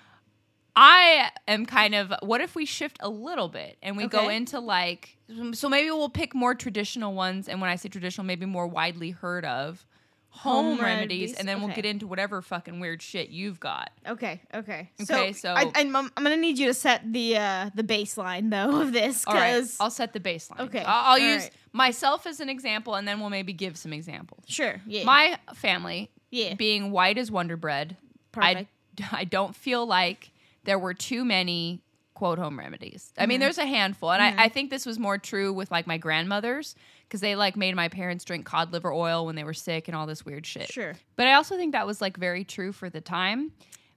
[0.77, 4.61] I am kind of what if we shift a little bit and we go into
[4.61, 5.17] like
[5.53, 9.11] so maybe we'll pick more traditional ones and when I say traditional maybe more widely
[9.11, 9.85] heard of
[10.31, 13.91] home, Home remedies, and then we'll get into whatever fucking weird shit you've got.
[14.07, 14.41] Okay.
[14.55, 14.89] Okay.
[15.03, 18.81] Okay, so- I, I'm, I'm gonna need you to set the uh, the baseline though
[18.81, 20.61] of this All right, because I'll set the baseline.
[20.61, 21.51] Okay, I'll, I'll use right.
[21.73, 24.45] myself as an example and then we'll maybe give some examples.
[24.47, 24.81] sure.
[24.87, 25.05] Yeah.
[25.05, 26.55] My family yeah.
[26.55, 27.97] being white as Wonder Bread,
[28.35, 29.13] I, Perfect.
[29.13, 30.30] I don't feel like
[30.65, 31.83] there were too many
[32.15, 33.13] quote home remedies.
[33.17, 33.29] I Mm-hmm.
[33.29, 35.97] mean, there's a handful, and I, I think this was more true with like my
[35.97, 39.89] grandmothers because they like made my parents drink cod liver oil when they were sick
[39.89, 40.71] and all this weird shit.
[40.71, 40.95] Sure.
[41.17, 43.53] But I also think that was like very true for the time.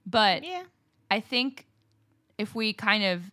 [0.06, 0.62] But Yeah.
[1.10, 1.66] I think
[2.38, 3.30] if we kind of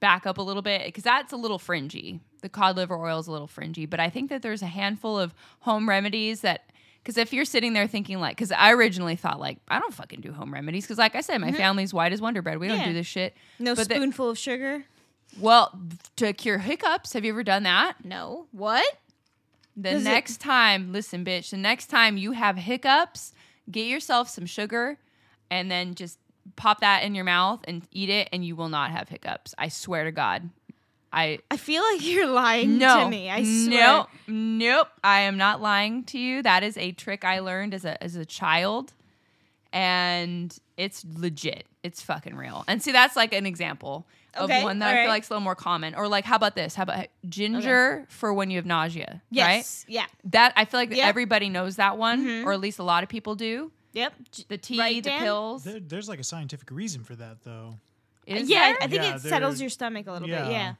[0.00, 2.20] back up a little bit, because that's a little fringy.
[2.42, 5.18] The cod liver oil is a little fringy, but I think that there's a handful
[5.18, 6.70] of home remedies that,
[7.06, 10.22] because if you're sitting there thinking like, because I originally thought like, I don't fucking
[10.22, 12.58] do home remedies, because like I said, my family's white as Wonder Bread.
[12.58, 12.88] We don't Mm-hmm.
[12.88, 13.36] Do this shit.
[13.60, 14.84] No But spoonful of sugar.
[15.38, 15.70] Well,
[16.16, 18.04] to cure hiccups, have you ever done that?
[18.04, 18.46] No.
[18.50, 18.84] What?
[19.76, 23.32] The Does it- next time, listen, bitch, the next time you have hiccups,
[23.70, 24.98] get yourself some sugar
[25.48, 26.18] and then just
[26.56, 29.54] pop that in your mouth and eat it, and you will not have hiccups.
[29.58, 30.50] I swear to God.
[31.16, 33.30] I I feel like you're lying no, to me.
[33.30, 33.80] I swear.
[33.86, 34.88] Nope, nope.
[35.02, 36.42] I am not lying to you.
[36.42, 38.92] That is a trick I learned as a as a child,
[39.72, 41.66] and it's legit.
[41.82, 42.64] It's fucking real.
[42.68, 45.04] And see, that's like an example of Okay, one that I alright.
[45.04, 45.94] feel like is a little more common.
[45.94, 46.74] Or like, how about this?
[46.74, 49.22] How about ginger for when you have nausea?
[49.34, 49.64] Right.
[49.88, 50.06] Yeah.
[50.24, 51.06] That I feel like Yep.
[51.06, 52.44] everybody knows that one, Mhm.
[52.44, 53.70] or at least a lot of people do.
[53.92, 54.12] Yep.
[54.48, 55.20] The tea, Right, the Dan?
[55.22, 55.64] pills.
[55.64, 57.78] There, there's like a scientific reason for that, though.
[58.26, 58.76] Is yeah, there?
[58.82, 60.42] I think Yeah, it settles your stomach a little yeah.
[60.42, 60.52] bit.
[60.52, 60.74] Yeah.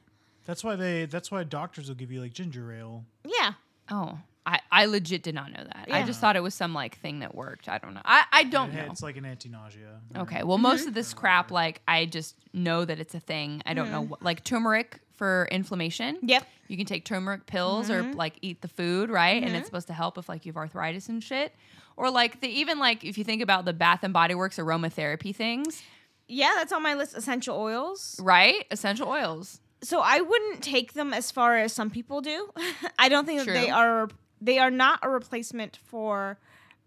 [0.47, 1.05] That's why they.
[1.05, 3.05] That's why doctors will give you like ginger ale.
[3.23, 3.53] Yeah.
[3.91, 5.89] oh, I, I legit did not know that.
[5.91, 7.67] I just thought it was some like thing that worked.
[7.67, 8.01] I don't know.
[8.05, 8.91] I, I don't Yeah, know.
[8.93, 9.99] It's like an anti-nausea.
[10.15, 10.43] Okay.
[10.43, 13.61] Well, most of this crap, like I just know that it's a thing.
[13.65, 14.09] I don't know mm.
[14.09, 16.19] what, like turmeric for inflammation.
[16.21, 16.47] Yep.
[16.69, 18.17] You can take turmeric pills or mm-hmm.
[18.17, 19.35] like eat the food, right?
[19.35, 19.55] And mm-hmm.
[19.55, 21.53] it's supposed to help if like you have arthritis and shit.
[21.97, 25.35] Or like the even like if you think about the Bath and Body Works aromatherapy
[25.35, 25.83] things,
[26.29, 27.17] Yeah, that's on my list.
[27.17, 28.17] Essential oils.
[28.23, 28.65] right?
[28.71, 29.59] Essential oils.
[29.83, 32.49] So I wouldn't take them as far as some people do.
[32.99, 34.09] I don't think that they are.
[34.41, 36.37] They are not a replacement for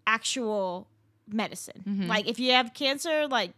[0.07, 0.89] actual
[1.29, 1.85] medicine.
[1.87, 2.07] Mm-hmm.
[2.09, 3.53] Like if you have cancer, like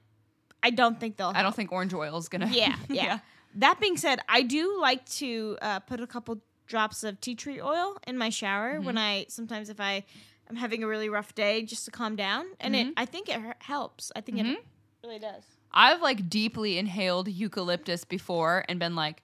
[0.63, 1.33] I don't think they'll.
[1.35, 2.47] I don't think orange oil is gonna.
[2.53, 3.19] Yeah, yeah.
[3.57, 7.61] That being said, I do like to uh, put a couple drops of tea tree
[7.61, 8.99] oil in my shower when Mm-hmm.
[8.99, 10.05] I sometimes if I
[10.49, 12.89] am having a really rough day just to calm down, and Mm-hmm.
[12.91, 14.11] it I think it helps.
[14.17, 14.59] I think it
[15.05, 15.45] really does.
[15.75, 19.23] I've like deeply inhaled eucalyptus before and been like,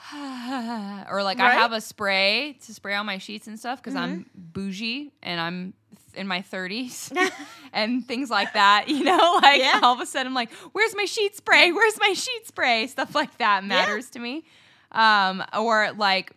[0.14, 4.26] or like I have a spray to spray on my sheets and stuff because I'm
[4.34, 5.74] bougie and I'm
[6.14, 7.12] in my 30s
[7.72, 8.88] and things like that.
[8.88, 9.80] You know, like Yeah.
[9.82, 11.70] all of a sudden I'm like, where's my sheet spray?
[11.72, 12.86] Where's my sheet spray?
[12.86, 14.44] Stuff like that matters to me.
[14.92, 16.32] Um, or like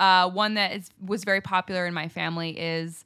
[0.00, 3.04] uh, one that is was very popular in my family is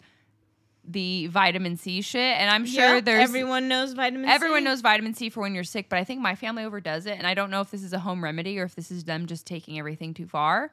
[0.88, 4.27] the vitamin C shit, and I'm sure Yeah, there's everyone knows vitamin.
[4.29, 4.64] C Everyone C.
[4.64, 7.18] knows vitamin C for when you're sick, but I think my family overdoes it.
[7.18, 9.27] And I don't know if this is a home remedy or if this is them
[9.27, 10.70] just taking everything too far.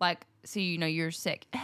[0.00, 1.46] Like, so you know, you're sick.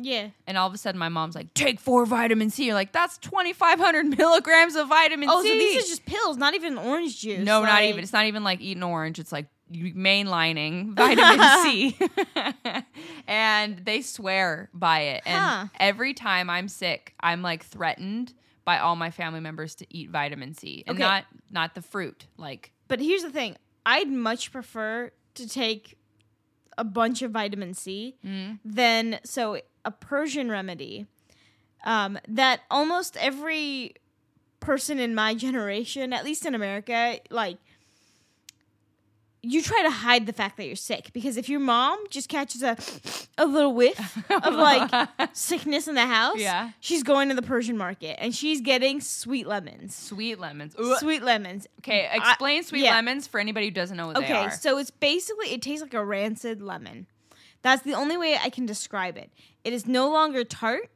[0.00, 0.28] Yeah.
[0.46, 2.66] and all of a sudden, my mom's like, take four vitamin C.
[2.66, 5.48] You're like, that's 2,500 milligrams of vitamin Oh, C.
[5.48, 7.44] Oh, so these are just pills, not even orange juice.
[7.44, 8.02] no, not even.
[8.02, 9.18] It's not even like eating orange.
[9.18, 11.96] It's like mainlining vitamin C.
[13.26, 15.22] and they swear by it.
[15.26, 15.66] And Huh.
[15.78, 20.54] every time I'm sick, I'm like threatened by all my family members to eat vitamin
[20.54, 21.02] C and Okay.
[21.04, 22.26] not not the fruit.
[22.36, 25.96] Like But here's the thing: I'd much prefer to take
[26.76, 28.58] a bunch of vitamin C Mm.
[28.64, 31.06] than so a Persian remedy
[31.84, 33.94] um, that almost every
[34.60, 37.58] person in my generation, at least in America, like
[39.42, 42.62] you try to hide the fact that you're sick because if your mom just catches
[42.62, 42.76] a
[43.38, 46.70] a little whiff of like sickness in the house, Yeah.
[46.80, 49.94] she's going to the Persian market and she's getting sweet lemons.
[49.94, 50.74] Sweet lemons.
[50.80, 50.96] Ooh.
[50.96, 51.66] Sweet lemons.
[51.80, 52.96] Okay, I- explain sweet yeah.
[52.96, 55.94] lemons for anybody who doesn't know what they Okay, so it's basically it tastes like
[55.94, 57.06] a rancid lemon.
[57.62, 59.30] That's the only way I can describe it.
[59.64, 60.90] It is no longer tart.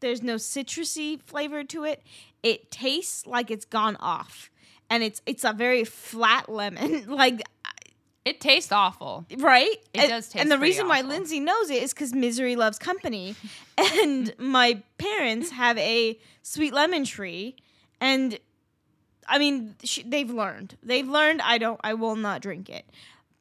[0.00, 2.02] There's no citrusy flavor to it.
[2.42, 4.50] It tastes like it's gone off.
[4.90, 7.06] And it's it's a very flat lemon.
[7.08, 7.42] like
[8.24, 9.26] it tastes awful.
[9.38, 9.76] right?
[9.92, 10.40] It and, does taste awful.
[10.40, 11.02] And the reason why.
[11.02, 13.34] Lindsey knows it is because misery loves company.
[13.78, 17.56] and my parents have a sweet lemon tree.
[18.00, 18.38] And
[19.28, 20.76] I mean, sh- they've learned.
[20.82, 22.86] They've learned I don't, I will not drink it.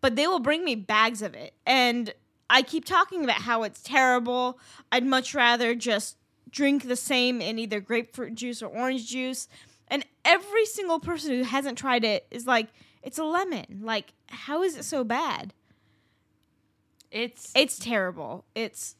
[0.01, 1.53] But they will bring me bags of it.
[1.65, 2.13] And
[2.49, 4.59] I keep talking about how it's terrible.
[4.91, 6.17] I'd much rather just
[6.49, 9.47] drink the same in either grapefruit juice or orange juice.
[9.87, 12.67] And every single person who hasn't tried it is like,
[13.03, 13.81] it's a lemon.
[13.83, 15.53] Like, how is it so bad?
[17.11, 18.45] It's It's terrible.
[18.55, 18.95] It's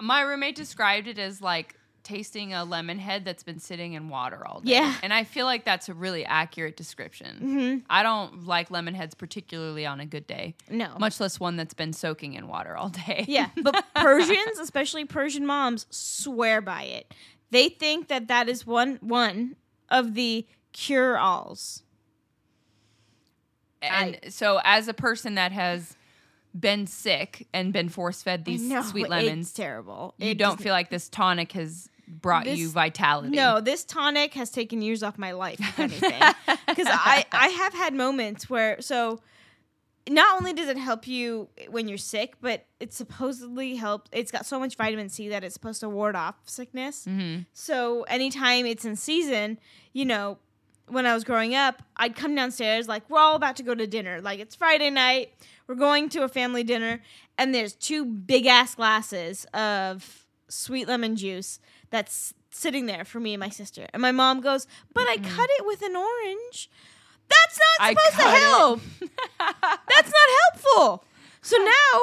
[0.00, 4.46] my roommate described it as like tasting a lemon head that's been sitting in water
[4.46, 4.72] all day.
[4.72, 4.94] Yeah.
[5.02, 7.38] And I feel like that's a really accurate description.
[7.42, 7.82] mhm.
[7.88, 10.96] I don't like lemon heads particularly on a good day, no.
[10.98, 13.24] much less one that's been soaking in water all day.
[13.26, 17.14] Yeah, but Persians, especially Persian moms, swear by it.
[17.50, 19.56] They think that that is one one
[19.88, 21.84] of the cure alls.
[23.92, 25.96] And so as a person that has
[26.58, 30.14] been sick and been force fed these No, sweet It's lemons, terrible.
[30.18, 33.34] you It don't feel like this tonic has brought you vitality.
[33.36, 36.22] No, this tonic has taken years off my life, if anything.
[36.68, 39.20] Because I, I have had moments where, so
[40.08, 44.10] not only does it help you when you're sick, but it supposedly helps.
[44.12, 47.04] It's got so much vitamin C that it's supposed to ward off sickness.
[47.04, 49.58] hmm So anytime it's in season,
[49.92, 50.38] you know,
[50.88, 53.86] when I was growing up, I'd come downstairs like we're all about to go to
[53.86, 54.20] dinner.
[54.20, 55.32] Like it's Friday night,
[55.66, 57.00] we're going to a family dinner,
[57.38, 61.58] and there's two big ass glasses of sweet lemon juice
[61.90, 63.86] that's sitting there for me and my sister.
[63.92, 66.70] And my mom goes, "But I cut it with an orange.
[67.28, 68.80] That's not supposed to help.
[69.40, 71.04] That's not helpful."
[71.40, 72.00] So now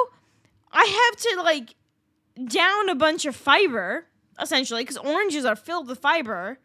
[0.71, 1.75] I have to like
[2.47, 4.05] down a bunch of fiber
[4.39, 6.57] essentially because oranges are filled with fiber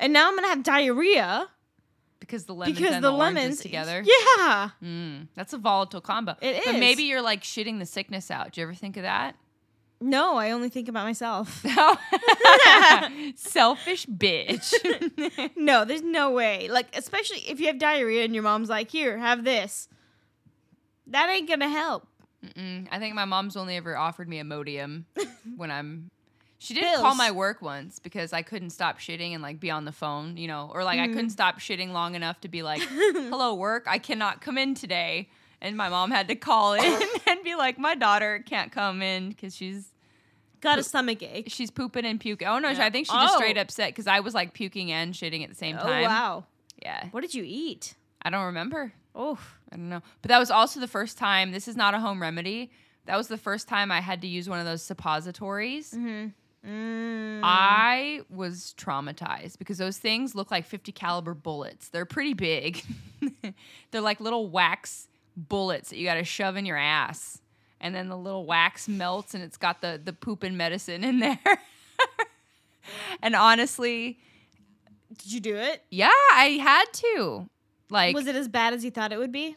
[0.00, 1.48] and now i'm gonna have diarrhea
[2.18, 4.02] Because the lemons because and the, the, lemons together.
[4.04, 6.32] yeah Mm, that's a volatile combo.
[6.40, 6.80] It But is.
[6.80, 8.52] maybe you're like shitting the sickness out.
[8.52, 9.36] Do you ever think of that?
[10.02, 11.62] no i only think about myself
[13.36, 14.72] Selfish bitch.
[15.56, 19.18] no there's no way like especially if you have diarrhea and your mom's like here
[19.18, 19.88] have this
[21.08, 22.06] that ain't gonna help
[22.44, 22.88] Mm-mm.
[22.90, 25.04] I think my mom's only ever offered me Imodium
[25.56, 26.10] when I'm.
[26.62, 27.00] She did Pills.
[27.00, 30.36] call my work once because I couldn't stop shitting and like be on the phone,
[30.36, 31.14] you know, or like I Mm.
[31.14, 35.30] couldn't stop shitting long enough to be like, "Hello, work, I cannot come in today."
[35.62, 36.82] And my mom had to call in
[37.26, 39.92] and be like, "My daughter can't come in because she's
[40.60, 42.84] got a stomach ache she's pooping and puking." Oh no, Yeah.
[42.84, 43.38] I think she just Oh.
[43.38, 46.02] straight upset because I was like puking and shitting at the same oh time.
[46.02, 46.44] wow
[46.82, 48.92] Yeah, what did you eat I don't remember.
[49.14, 49.38] oh
[49.72, 50.02] I don't know.
[50.20, 51.52] But that was also the first time.
[51.52, 52.70] This is not a home remedy.
[53.06, 55.92] That was the first time I had to use one of those suppositories.
[55.92, 56.28] mm-hmm
[56.66, 57.40] mm.
[57.42, 61.88] I was traumatized because those things look like 50 caliber bullets.
[61.88, 62.82] They're pretty big.
[63.90, 67.40] They're like little wax bullets that you got to shove in your ass.
[67.80, 71.18] And then the little wax melts and it's got the the poop and medicine in
[71.20, 71.38] there.
[73.22, 74.18] and honestly,
[75.16, 77.48] did you do it yeah, I had to.
[77.88, 79.56] Like was it as bad as you thought it would be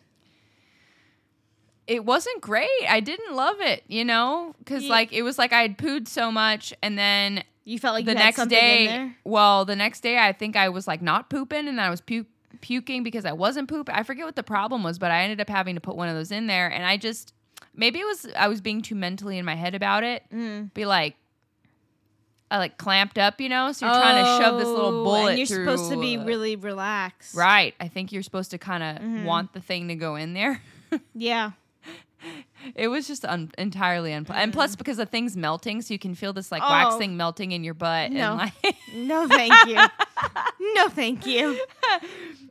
[1.87, 2.69] it wasn't great.
[2.89, 6.31] I didn't love it, you know, because like it was like I had pooed so
[6.31, 10.17] much, and then you felt like the next in day, there well, the next day
[10.17, 12.25] I think I was like not pooping, and I was pu-
[12.61, 13.93] puking because I wasn't pooping.
[13.95, 16.15] I forget what the problem was, but I ended up having to put one of
[16.15, 17.33] those in there, and I just
[17.75, 20.23] maybe it was I was being too mentally in my head about it.
[20.33, 20.73] Mm.
[20.73, 21.15] Be like.
[22.51, 25.29] I like clamped up, you know, so you're trying to shove this little Oh, bullet.
[25.29, 27.73] and you're supposed to be really relaxed right.
[27.79, 29.23] I think you're supposed to kind of Mhm.
[29.23, 30.61] want the thing to go in there.
[31.15, 31.51] yeah
[32.75, 34.43] It was just un- entirely unpleasant.
[34.43, 36.69] And plus, because the thing's melting, so you can feel this like Oh.
[36.69, 38.11] wax thing melting in your butt.
[38.11, 38.31] No.
[38.33, 39.75] And like, No, thank you.
[40.75, 41.59] no, thank you.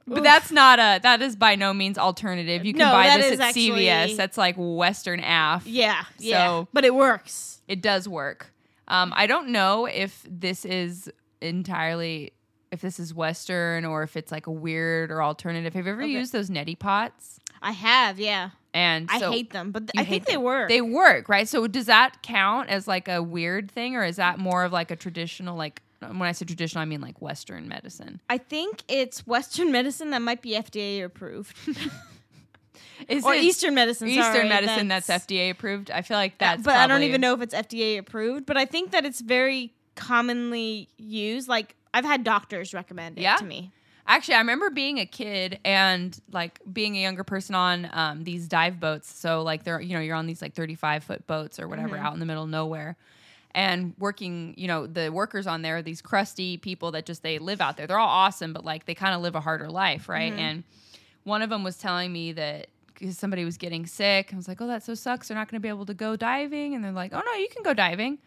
[0.06, 2.64] but that's not a, that is by no means alternative.
[2.64, 4.16] You can No, buy this is at CVS.
[4.16, 5.66] That's like Western AF.
[5.66, 6.46] Yeah, yeah.
[6.46, 7.60] So- but it works.
[7.68, 8.52] It does work.
[8.88, 12.32] Um, I don't know if this is entirely,
[12.70, 15.74] if this is Western or if it's like a weird or alternative.
[15.74, 16.10] Have you ever Okay.
[16.12, 17.38] used those neti pots?
[17.62, 18.50] I have, yeah.
[18.74, 20.68] And I hate them, but th- I think hate they work.
[20.70, 21.46] They work, right?
[21.46, 24.90] So does that count as like a weird thing, or is that more of like
[24.90, 28.20] a traditional, like when I say traditional, I mean like Western medicine?
[28.30, 31.56] I think it's Western medicine that might be FDA approved.
[33.08, 34.08] Is or it Eastern medicine.
[34.08, 35.90] Eastern sorry, medicine that's, FDA approved?
[35.90, 36.62] I feel like Uh, that's.
[36.62, 38.46] but I don't even know if it's FDA approved.
[38.46, 41.48] But I think that it's very commonly used.
[41.48, 43.36] Like I've had doctors recommend it Yeah?
[43.36, 43.72] to me.
[44.12, 48.46] Actually, I remember being a kid and like being a younger person on um, these
[48.46, 49.10] dive boats.
[49.10, 52.04] So like they're you know you're on these like 35 foot boats or whatever Mm-hmm.
[52.06, 52.98] out in the middle of nowhere,
[53.54, 54.52] and working.
[54.58, 57.78] You know the workers on there are these crusty people that just they live out
[57.78, 57.86] there.
[57.86, 60.30] They're all awesome, but like they kind of live a harder life, right?
[60.30, 60.40] Mm-hmm.
[60.40, 60.64] And
[61.24, 64.60] one of them was telling me that because somebody was getting sick, I was like,
[64.60, 65.28] oh that so sucks.
[65.28, 67.48] They're not going to be able to go diving, and they're like, oh no, you
[67.48, 68.18] can go diving.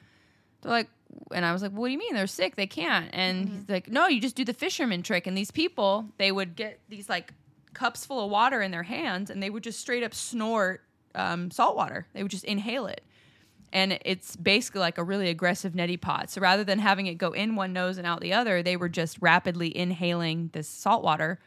[0.61, 0.89] They're like,
[1.31, 2.13] and I was like, what do you mean?
[2.13, 2.55] They're sick.
[2.55, 3.09] They can't.
[3.13, 5.27] And he's like, no, you just do the fisherman trick.
[5.27, 7.33] And these people, they would get these like
[7.73, 10.81] cups full of water in their hands and they would just straight up snort
[11.13, 12.07] um, salt water.
[12.13, 13.01] They would just inhale it.
[13.73, 16.29] And it's basically like a really aggressive neti pot.
[16.29, 18.87] So rather than having it go in one nose and out the other, they were
[18.89, 21.39] just rapidly inhaling this salt water.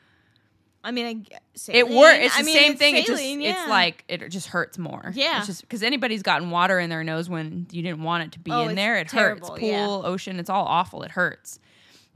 [0.84, 1.42] I mean, I It
[1.86, 1.96] saline.
[1.96, 2.18] works.
[2.20, 2.96] It's I the mean, same it's thing.
[2.96, 5.12] It just saline, it's like it just hurts more.
[5.14, 5.38] Yeah.
[5.38, 8.38] it's just because anybody's gotten water in their nose when you didn't want it to
[8.38, 8.96] be Oh, in there.
[8.96, 9.62] It terrible, hurts.
[9.62, 9.84] yeah.
[9.86, 11.02] Pool, ocean, it's all awful.
[11.02, 11.58] It hurts.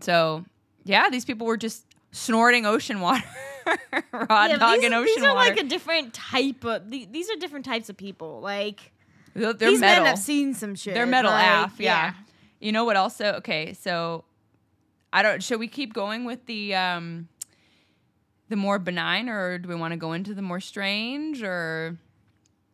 [0.00, 0.44] So
[0.84, 3.24] yeah, these people were just snorting ocean water,
[4.12, 5.50] raw Yeah, dog these, and ocean these are water.
[5.50, 6.88] like a different type of.
[6.90, 8.40] These are different types of people.
[8.40, 8.92] Like
[9.34, 10.04] they're they're these metal.
[10.04, 10.94] men have seen some shit.
[10.94, 11.80] They're metal like, AF.
[11.80, 12.14] Yeah.
[12.60, 12.96] You know what?
[12.96, 14.24] Also, okay, so
[15.12, 15.42] I don't.
[15.42, 17.28] Should we keep going with the um
[18.52, 21.96] the more benign, or do we want to go into the more strange, or?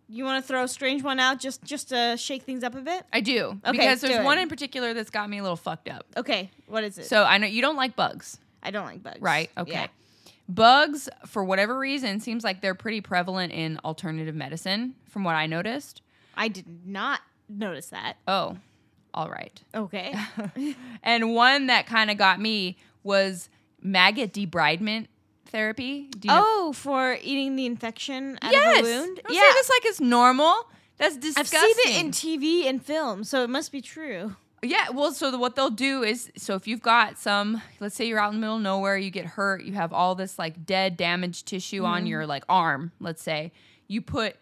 [0.08, 2.80] You want to throw a strange one out just just to shake things up a
[2.80, 3.04] bit?
[3.12, 6.04] I do Okay, because there's one in particular that's got me a little fucked up.
[6.16, 7.06] Okay, what is it?
[7.06, 9.20] So I know you don't like bugs, I don't like bugs.
[9.20, 9.50] right?
[9.56, 9.72] Okay.
[9.72, 9.86] Yeah.
[10.48, 15.46] Bugs, for whatever reason, seems like they're pretty prevalent in alternative medicine, from what I
[15.46, 16.00] noticed.
[16.34, 18.16] I did not notice that.
[18.26, 18.56] Oh,
[19.12, 19.62] all right.
[19.74, 20.14] Okay.
[21.02, 23.50] And one that kind of got me was
[23.82, 25.06] maggot debridement
[25.48, 26.08] therapy.
[26.18, 28.78] Do you know- oh, for eating the infection out yes.
[28.80, 29.20] of a wound?
[29.24, 30.68] Don't say this like it's normal.
[30.98, 31.60] That's I've disgusting.
[31.60, 34.34] seen it in TV and film, so it must be true.
[34.62, 38.06] Yeah, well, so the, what they'll do is, so if you've got some, let's say
[38.06, 40.66] you're out in the middle of nowhere, you get hurt, you have all this like
[40.66, 42.06] dead, damaged tissue on mm-hmm.
[42.08, 43.52] your like arm, let's say,
[43.86, 44.36] you put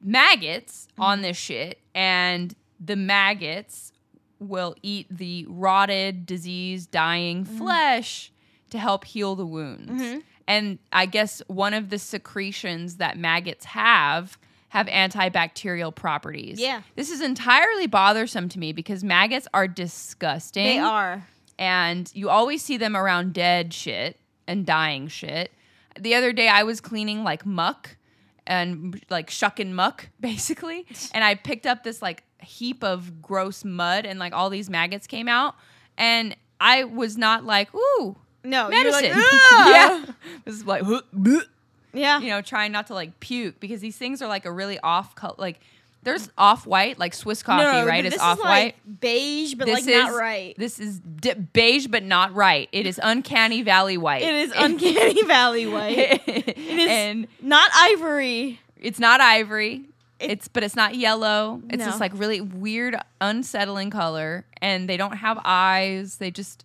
[0.00, 1.22] maggots on mm-hmm.
[1.24, 3.92] this shit, and the maggots
[4.38, 7.58] will eat the rotted, diseased, dying mm-hmm.
[7.58, 8.30] flesh
[8.74, 10.02] to help heal the wounds.
[10.02, 10.18] Mm-hmm.
[10.48, 14.36] And I guess one of the secretions that maggots have
[14.70, 16.60] have antibacterial properties.
[16.60, 16.82] Yeah.
[16.96, 20.64] This is entirely bothersome to me because maggots are disgusting.
[20.64, 21.24] They are.
[21.56, 25.52] And you always see them around dead shit and dying shit.
[25.96, 27.96] The other day I was cleaning like muck
[28.44, 30.84] and like shucking muck basically.
[31.14, 35.06] And I picked up this like heap of gross mud and like all these maggots
[35.06, 35.54] came out.
[35.96, 39.22] And I was not like, ooh, No, you're like, medicine.
[39.24, 39.68] Ah!
[40.06, 40.12] Yeah.
[40.44, 40.82] This is like.
[41.92, 42.20] Yeah.
[42.20, 45.14] you know, trying not to like puke because these things are like a really off
[45.14, 45.34] color.
[45.38, 45.60] Like
[46.02, 48.04] there's off white, like Swiss coffee, no, right?
[48.04, 48.74] It's this off is white.
[48.86, 50.54] like beige, but This like is not right.
[50.58, 50.98] This is
[51.52, 52.68] beige, but not right.
[52.72, 54.22] It is uncanny valley white.
[54.22, 55.96] It is uncanny valley white.
[56.26, 58.60] it is- and Not ivory.
[58.80, 59.84] it's not ivory.
[60.18, 61.62] It- it's but it's not yellow.
[61.70, 61.90] It's No.
[61.90, 66.16] this like really weird, unsettling color, and they don't have eyes.
[66.16, 66.64] They just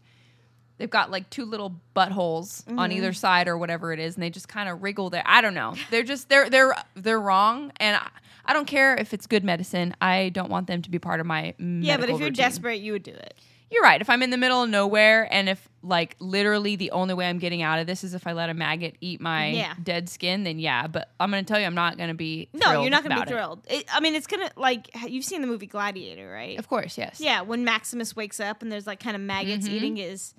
[0.80, 2.80] they've got like two little buttholes Mm-hmm.
[2.80, 5.24] on either side or whatever it is, and they just kind of wriggle there.
[5.26, 5.76] I don't know.
[5.92, 8.08] They're just they're they're they're wrong, and I,
[8.46, 9.94] I don't care if it's good medicine.
[10.02, 12.34] I don't want them to be part of my Yeah, but if you're routine.
[12.34, 13.36] desperate, you would do it.
[13.72, 14.02] You're right.
[14.02, 17.38] If I'm in the middle of nowhere and if like literally the only way I'm
[17.38, 19.76] getting out of this is if I let a maggot eat my Yeah.
[19.84, 20.88] dead skin, then yeah.
[20.88, 22.50] But I'm going to tell you, I'm not going to be.
[22.52, 23.36] No, you're not going to about be it.
[23.36, 23.60] thrilled.
[23.70, 26.58] It, I mean, it's gonna like you've seen the movie Gladiator, right?
[26.58, 27.22] Of course, yes.
[27.22, 29.76] Yeah, when Maximus wakes up and there's like kind of maggots Mm-hmm.
[29.76, 30.34] eating his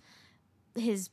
[0.77, 1.11] his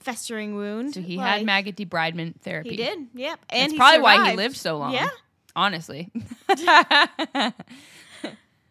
[0.00, 0.94] festering wound.
[0.94, 2.70] So he like, had maggot debridement therapy.
[2.70, 2.98] He did.
[3.14, 4.92] Yep, and That's probably why he lived so long.
[4.94, 5.08] Yeah,
[5.56, 6.10] Honestly.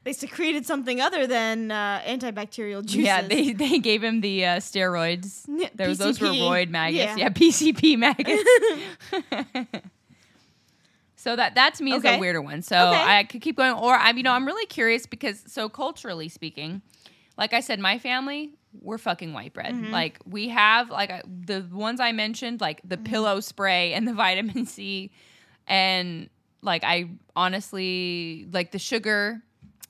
[0.03, 3.05] they secreted something other than uh, antibacterial juices.
[3.05, 5.45] yeah, they, they gave him the uh, steroids.
[5.47, 7.17] Yeah, Those, those were roid maggots.
[7.17, 7.17] Yeah.
[7.17, 8.43] Yeah, PCP maggots.
[11.15, 12.61] so that that to me is a weirder one.
[12.61, 13.03] So Okay.
[13.03, 13.73] I could keep going.
[13.73, 16.81] Or I, you know, I'm really curious because so culturally speaking,
[17.37, 18.51] like I said, my family
[18.81, 19.73] we're fucking white bread.
[19.73, 19.91] Mm-hmm.
[19.91, 23.03] Like we have like I, the ones I mentioned, like the Mm-hmm.
[23.05, 25.11] pillow spray and the vitamin C,
[25.67, 26.29] and
[26.61, 29.41] like I honestly like the sugar.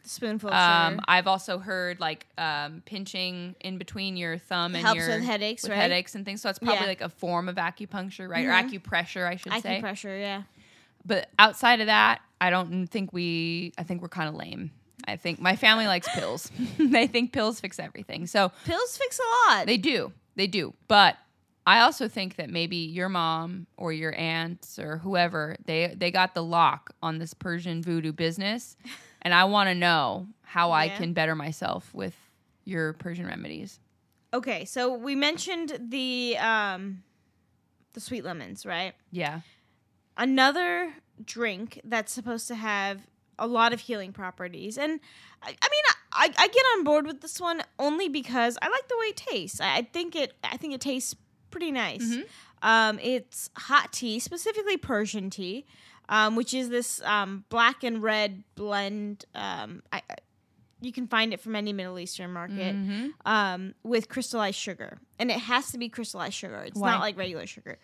[0.03, 1.03] spoonful Um, sugar.
[1.07, 5.63] I've also heard like um, pinching in between your thumb and Helps your with headaches,
[5.63, 5.77] with right?
[5.77, 6.41] headaches and things.
[6.41, 6.85] So that's probably Yeah.
[6.87, 8.49] like a form of acupuncture, right, Mhm.
[8.73, 9.81] or acupressure, I should say.
[9.81, 10.43] Acupressure, yeah.
[11.05, 13.73] But outside of that, I don't think we.
[13.77, 14.71] I think we're kind of lame.
[15.09, 16.51] I think my family likes pills.
[16.77, 18.27] they think pills fix everything.
[18.27, 19.65] So Pills fix a lot.
[19.65, 20.13] they do.
[20.35, 20.73] They do.
[20.87, 21.17] But
[21.65, 26.33] I also think that maybe your mom or your aunts or whoever they they got
[26.33, 28.77] the lock on this Persian voodoo business,
[29.21, 32.15] and I want to know how I can better myself with
[32.65, 33.79] your Persian remedies.
[34.33, 37.03] Okay, so we mentioned the um
[37.93, 38.93] the sweet lemons, right?
[39.11, 39.41] Yeah.
[40.17, 40.93] Another
[41.23, 43.01] drink that's supposed to have
[43.39, 44.77] a lot of healing properties.
[44.77, 44.99] And
[45.41, 48.87] I, I mean I, I get on board with this one only because I like
[48.87, 49.59] the way it tastes.
[49.61, 51.15] I, I think it I think it tastes
[51.51, 52.03] pretty nice.
[52.03, 52.25] Mhm.
[52.61, 55.65] Um, it's hot tea, specifically Persian tea,
[56.09, 59.25] um, which is this um, black and red blend.
[59.33, 60.15] Um, I, I-
[60.81, 63.11] you can find it from any Middle Eastern market Mhm.
[63.25, 66.55] um, with crystallized sugar, and it has to be crystallized sugar.
[66.63, 66.91] It's Why?
[66.91, 67.77] not like regular sugar.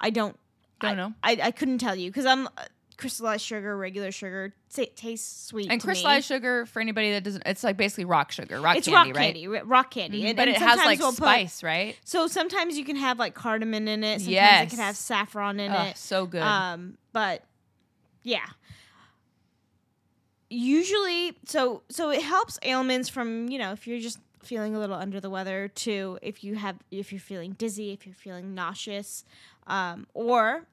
[0.00, 0.38] I don't.
[0.80, 1.14] Don't I, know.
[1.22, 2.48] I, I couldn't tell you because I'm
[2.96, 4.54] crystallized sugar, regular sugar.
[4.74, 5.68] T- tastes sweet.
[5.70, 6.36] And crystallized me.
[6.36, 9.34] sugar for anybody that doesn't, it's like basically rock sugar, rock It's candy, rock right?
[9.34, 10.26] candy, rock candy, Mhm.
[10.28, 11.96] and, but and it has like we'll put- spice, right?
[12.04, 14.20] so sometimes you can have like cardamom in it.
[14.22, 15.96] Sometimes it can have saffron in Ugh, it.
[15.96, 16.42] so good.
[16.42, 17.42] Um, but
[18.22, 18.46] yeah.
[20.50, 24.96] Usually, so so it helps ailments from you know if you're just feeling a little
[24.96, 29.24] under the weather to if you have if you're feeling dizzy, if you're feeling nauseous,
[29.66, 30.66] um, or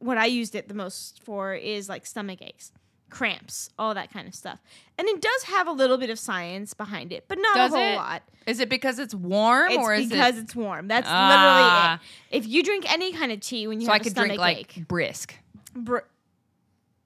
[0.00, 2.72] what I used it the most for is like stomach aches,
[3.10, 4.58] cramps, all that kind of stuff.
[4.98, 7.76] And it does have a little bit of science behind it, but not Does a
[7.76, 7.96] whole it?
[7.96, 8.22] lot.
[8.46, 10.88] is it because it's warm It's or is because it it's warm.
[10.88, 11.98] That's Ah.
[12.00, 12.44] literally it.
[12.44, 14.28] If you drink any kind of tea when you so I have a could stomach
[14.28, 15.34] drink like ache, brisk
[15.74, 15.98] br-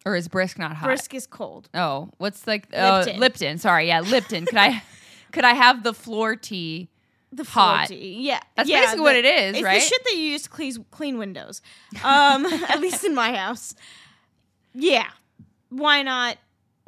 [0.06, 0.86] or is brisk not hot?
[0.86, 1.68] brisk is cold.
[1.74, 3.20] Oh, what's like oh, Lipton.
[3.20, 3.58] Lipton.
[3.58, 4.46] Sorry, yeah, Lipton.
[4.46, 4.82] could I
[5.32, 6.88] could I have the floor tea?
[7.36, 7.86] The Hot.
[7.88, 8.20] floor tea.
[8.20, 9.54] Yeah, That's yeah, basically the- what it is, right?
[9.54, 9.74] It's right?
[9.74, 11.62] the shit that you use to clean, clean windows.
[12.04, 13.74] Um, at least in my house.
[14.74, 15.06] Yeah,
[15.70, 16.36] why not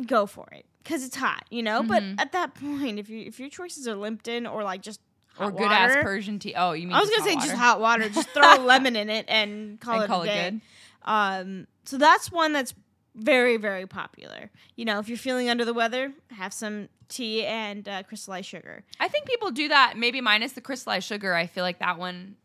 [0.06, 0.66] go for it?
[0.82, 1.82] Because it's hot, you know.
[1.82, 1.88] Mhm.
[1.88, 5.00] But at that point, if you if your choices are Lipton or like just
[5.38, 6.54] or hot good ass Persian tea.
[6.56, 8.08] Oh, you mean I was gonna say hot just hot water.
[8.08, 10.50] Just throw a lemon in it and call and it call a it day.
[10.50, 10.60] good.
[11.04, 12.74] Um, so that's one that's
[13.16, 14.50] very, very popular.
[14.76, 18.84] You know, if you're feeling under the weather, have some tea and uh, crystallized sugar.
[19.00, 21.34] I think people do that maybe minus the crystallized sugar.
[21.34, 22.36] I feel like that one,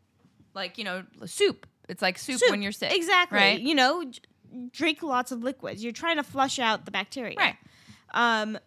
[0.54, 1.66] like you know, soup.
[1.88, 2.92] It's like soup, when you're sick.
[2.94, 3.38] Exactly.
[3.38, 3.60] right?
[3.60, 4.20] You know, j-
[4.72, 5.84] drink lots of liquids.
[5.84, 7.36] You're trying to flush out the bacteria.
[7.36, 7.56] Right.
[8.14, 8.58] Um,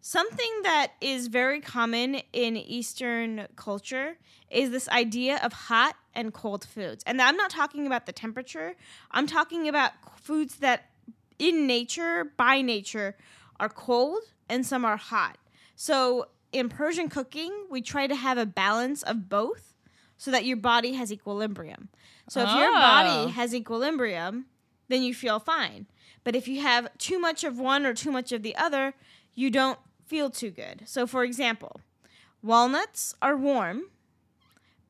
[0.00, 4.18] something that is very common in Eastern culture
[4.50, 7.02] is this idea of hot and cold foods.
[7.06, 8.76] And I'm not talking about the temperature.
[9.12, 10.90] I'm talking about foods that
[11.38, 13.16] in nature, by nature,
[13.60, 15.38] are cold and some are hot.
[15.76, 19.74] So in Persian cooking, we try to have a balance of both
[20.16, 21.88] so that your body has equilibrium.
[22.28, 22.80] So if your Oh.
[22.80, 24.46] body has equilibrium,
[24.88, 25.86] then you feel fine.
[26.22, 28.94] But if you have too much of one or too much of the other,
[29.34, 30.82] you don't feel too good.
[30.86, 31.80] So for example,
[32.42, 33.84] walnuts are warm,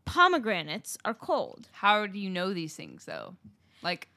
[0.04, 1.68] pomegranates are cold.
[1.72, 3.36] How do you know these things though?
[3.82, 4.08] Like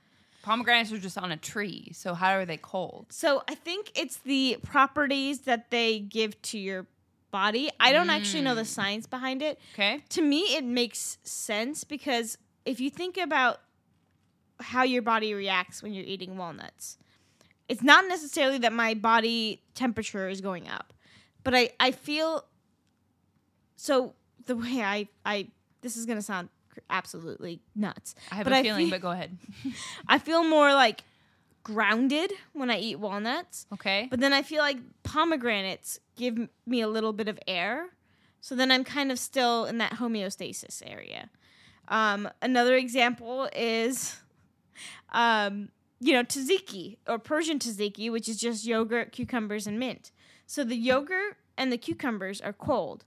[0.48, 3.08] pomegranates are just on a tree, so how are they cold?
[3.10, 6.88] So I think it's the properties that they give to your
[7.32, 7.70] body.
[7.80, 8.76] I don't actually know the Mm.
[8.78, 9.60] science behind it.
[9.74, 10.04] Okay.
[10.10, 13.60] To me, it makes sense because if you think about
[14.62, 16.98] how your body reacts when you're eating walnuts,
[17.68, 20.94] it's not necessarily that my body temperature is going up,
[21.44, 22.46] but I, I feel
[23.76, 24.14] so
[24.46, 25.50] the way I, I
[25.82, 26.48] this is gonna sound
[26.90, 28.16] absolutely nuts.
[28.32, 29.38] I have But a I feeling, feel- but go ahead.
[30.08, 31.04] I feel more like
[31.64, 33.66] grounded when I eat walnuts.
[33.74, 34.08] Okay.
[34.10, 37.88] But then I feel like pomegranates give me a little bit of air.
[38.42, 41.30] So then I'm kind of still in that homeostasis area.
[41.90, 44.18] Um, another example is,
[45.12, 45.70] um,
[46.00, 50.12] you know, tzatziki or Persian tzatziki, which is just yogurt, cucumbers, and mint.
[50.46, 53.04] So the yogurt and the cucumbers are cold,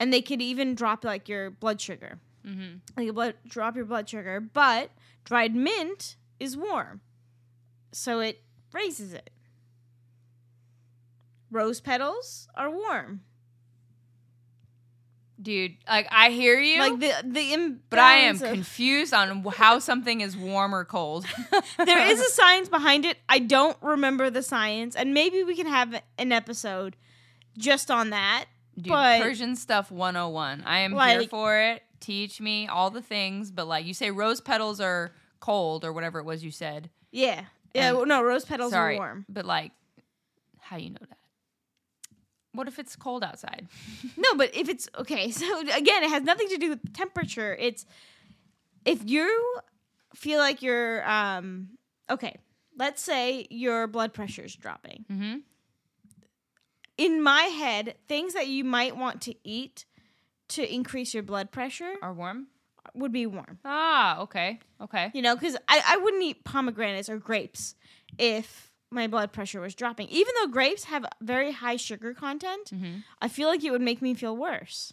[0.00, 2.18] and they could even drop like your blood sugar.
[2.46, 2.76] Mm-hmm.
[2.96, 4.90] Like blood, drop your blood sugar, but
[5.24, 7.00] dried mint is warm,
[7.92, 8.42] so it
[8.72, 9.30] raises it.
[11.50, 13.20] Rose petals are warm.
[15.40, 19.44] Dude, like I hear you, Like the the imbalance but I am of- confused on
[19.44, 21.26] how something is warm or cold.
[21.76, 23.18] there is a science behind it.
[23.28, 26.96] I don't remember the science, and maybe we can have an episode
[27.58, 28.46] just on that.
[28.76, 30.62] Dude, but- Persian stuff 101.
[30.64, 31.82] I am here for it.
[32.04, 36.18] Teach me all the things, but like you say rose petals are cold or whatever
[36.18, 36.90] it was you said.
[37.10, 37.44] Yeah,
[37.74, 37.88] yeah.
[37.88, 39.24] And- well, no, rose petals Sorry, are warm.
[39.28, 39.72] but like
[40.60, 41.18] how you know that?
[42.52, 43.68] What if it's cold outside?
[44.18, 47.56] No, but if it's okay, so again, it has nothing to do with temperature.
[47.58, 47.86] It's
[48.84, 49.26] if you
[50.14, 51.70] feel like you're um
[52.10, 52.36] okay,
[52.76, 55.06] let's say your blood pressure is dropping.
[55.10, 55.36] Mm-hmm.
[56.96, 59.84] In my head, things that you might want to eat
[60.54, 62.48] to increase your blood pressure Are warm?
[62.94, 63.58] would be warm.
[63.64, 64.60] Ah, okay.
[64.80, 65.10] Okay.
[65.14, 67.74] You know, because I, I wouldn't eat pomegranates or grapes
[68.18, 70.08] if my blood pressure was dropping.
[70.08, 72.98] Even though grapes have very high sugar content, Mm-hmm.
[73.20, 74.92] I feel like it would make me feel worse.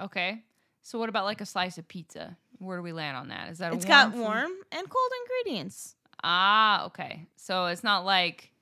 [0.00, 0.42] Okay.
[0.82, 2.36] So what about like a slice of pizza?
[2.58, 3.50] Where do we land on that?
[3.50, 4.20] Is that a It's got food?
[4.22, 5.10] warm and cold
[5.44, 5.94] ingredients.
[6.22, 7.26] Ah, okay.
[7.36, 8.52] So it's not like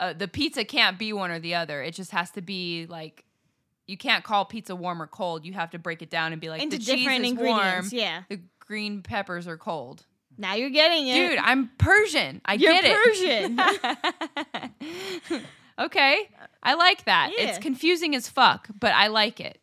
[0.00, 1.82] uh, the pizza can't be one or the other.
[1.82, 3.23] It just has to be like
[3.86, 5.44] you can't call pizza warm or cold.
[5.44, 7.92] You have to break it down and be like into the cheese different is ingredients.
[7.92, 8.22] warm, Yeah.
[8.28, 10.06] the green peppers are cold.
[10.36, 11.14] Now you're getting it.
[11.14, 12.40] Dude, I'm Persian.
[12.44, 13.60] I You're get Persian.
[15.78, 16.28] okay.
[16.62, 17.30] I like that.
[17.36, 17.44] Yeah.
[17.44, 19.58] It's confusing as fuck, but I like it.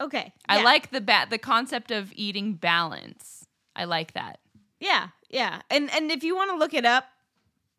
[0.00, 0.32] okay.
[0.48, 0.64] I yeah.
[0.64, 3.46] like the ba- the concept of eating balance.
[3.74, 4.40] I like that.
[4.78, 5.62] Yeah, yeah.
[5.70, 7.04] And and if you want to look it up,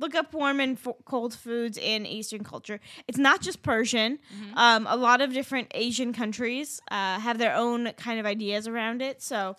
[0.01, 2.79] look up warm and cold foods in Eastern culture.
[3.07, 4.17] It's not just Persian.
[4.17, 4.57] Mm-hmm.
[4.57, 9.01] Um, a lot of different Asian countries uh, have their own kind of ideas around
[9.01, 9.21] it.
[9.21, 9.55] So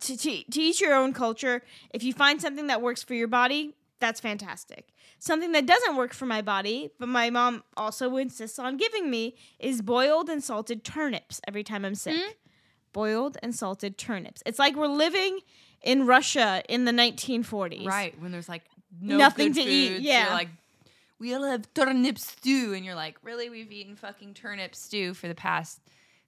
[0.00, 1.62] to, to to each your own culture.
[1.92, 4.88] If you find something that works for your body, that's fantastic.
[5.18, 9.34] Something that doesn't work for my body, but my mom also insists on giving me,
[9.58, 12.16] is boiled and salted turnips every time I'm sick.
[12.16, 12.30] Hmm?
[12.92, 14.42] Boiled and salted turnips.
[14.46, 15.40] It's like we're living
[15.82, 17.86] in Russia in the 1940s.
[17.86, 18.62] Right when there's like
[19.00, 20.24] no Nothing to eat, yeah.
[20.24, 20.48] you're like
[21.18, 23.50] we all have turnip stew, and you're like, really?
[23.50, 25.78] We've eaten fucking turnip stew for the past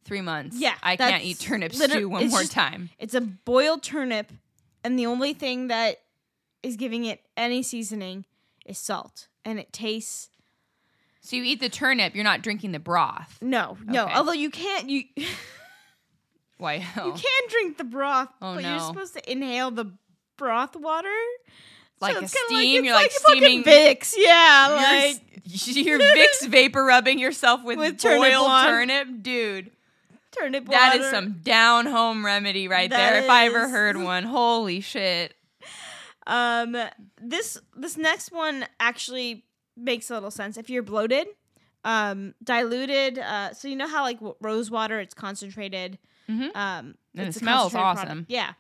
[0.05, 0.57] three months.
[0.59, 2.91] Yeah, I can't eat turnip liter- stew one more just- time.
[2.99, 4.31] It's a boiled turnip,
[4.85, 6.01] and the only thing that
[6.63, 8.27] is giving it any seasoning
[8.67, 10.29] is salt, and it tastes
[11.23, 13.39] So you eat the turnip, you're not drinking the broth.
[13.41, 14.05] no, no.
[14.05, 14.13] Okay.
[14.15, 15.27] Although you can't, you you
[16.59, 16.79] Why?
[16.81, 17.15] can
[17.49, 19.87] drink the broth, Oh, but you're supposed to inhale the
[20.37, 21.09] broth water.
[22.03, 25.23] Like a steam, it's you're, like, fucking steaming- Vicks, yeah, You're, like
[25.77, 28.69] you're Vicks vapor rubbing yourself with, With turnip boiled water.
[28.71, 29.71] turnip, dude.
[30.39, 33.23] turnip That is some down home remedy right That there.
[33.25, 35.35] If I ever heard one, holy shit.
[36.27, 36.77] Um,
[37.21, 39.45] this this next one actually
[39.77, 40.57] makes a little sense.
[40.57, 41.27] If you're bloated,
[41.85, 43.19] um, diluted.
[43.19, 45.99] Uh, so you know how like w- rose water, it's concentrated.
[46.31, 46.55] Mhm.
[46.57, 48.07] Um, And it smells awesome.
[48.07, 48.31] product.
[48.31, 48.53] Yeah.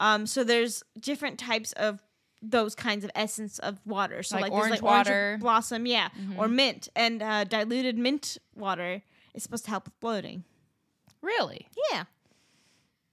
[0.00, 2.00] Um, so there's different types of
[2.42, 4.22] those kinds of essence of water.
[4.22, 5.32] So Like like, orange like orange water.
[5.34, 5.42] Mm-hmm.
[5.42, 9.02] blossom, yeah, or mint, and uh, diluted mint water
[9.34, 10.44] is supposed to help with bloating.
[11.22, 11.66] Really?
[11.92, 12.04] Yeah,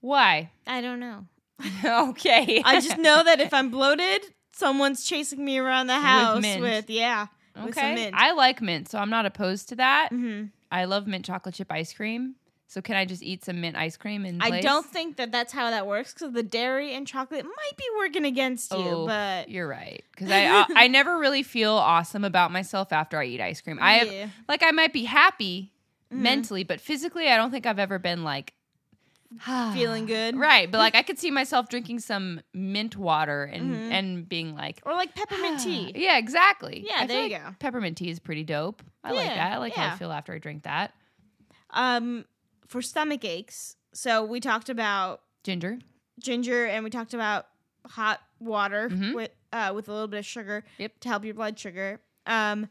[0.00, 0.50] Why?
[0.66, 1.26] I don't know.
[1.84, 2.62] okay.
[2.64, 4.22] I just know that if I'm bloated,
[4.52, 6.90] someone's chasing me around the house with, mint.
[6.90, 7.26] yeah,
[7.64, 7.94] with some okay.
[7.94, 8.14] mint.
[8.16, 10.10] I like mint, so I'm not opposed to that.
[10.10, 12.34] hmm I love mint chocolate chip ice cream.
[12.68, 14.42] So can I just eat some mint ice cream and?
[14.42, 17.84] I don't think that that's how that works because the dairy and chocolate might be
[17.98, 22.24] working against you, Oh, but you're right because I uh, I never really feel awesome
[22.24, 23.78] about myself after I eat ice cream.
[23.80, 24.24] I have Yeah.
[24.24, 24.30] Mm-hmm.
[24.48, 25.72] like I might be happy
[26.10, 28.52] mentally, but physically I don't think I've ever been like
[29.72, 30.70] feeling good, right.
[30.70, 33.90] But like I could see myself drinking some mint water and Mhm.
[33.92, 34.80] and being like.
[34.84, 35.92] Or like peppermint tea.
[35.96, 36.84] Yeah, exactly.
[36.86, 37.54] Yeah, I there you like go.
[37.60, 38.82] Peppermint tea is pretty dope.
[39.04, 39.52] I like that.
[39.52, 40.92] I like how I feel after I drink that.
[41.70, 42.24] Um,
[42.66, 45.78] for stomach aches, so we talked about Ginger.
[46.20, 47.46] ginger and we talked about
[47.86, 49.14] hot water Mhm.
[49.14, 51.00] with uh, with a little bit of sugar Yep.
[51.00, 52.00] to help your blood sugar.
[52.26, 52.68] Um,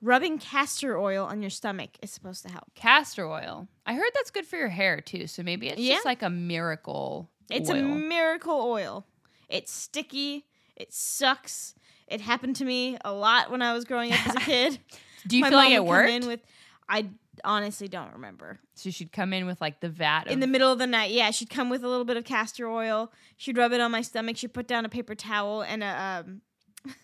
[0.00, 2.72] rubbing castor oil on your stomach is supposed to help.
[2.74, 3.68] Castor oil.
[3.84, 5.26] I heard that's good for your hair too.
[5.26, 5.94] So maybe it's Yeah.
[5.94, 7.30] just like a miracle.
[7.50, 9.06] It's a miracle oil.
[9.50, 10.46] It's sticky.
[10.76, 11.74] It sucks.
[12.06, 14.78] It happened to me a lot when I was growing up as a kid.
[15.26, 16.24] Do you My feel like it worked?
[16.26, 16.40] With,
[16.88, 17.08] I
[17.44, 18.58] honestly don't remember.
[18.74, 21.10] So she'd come in with like the vat of In the middle of the night,
[21.10, 23.12] yeah, she'd come with a little bit of castor oil.
[23.36, 24.36] She'd rub it on my stomach.
[24.36, 26.42] She'd put down a paper towel and a um,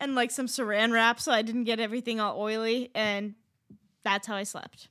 [0.00, 2.90] and like some saran wrap so I didn't get everything all oily.
[2.94, 3.34] And
[4.04, 4.88] that's how I slept.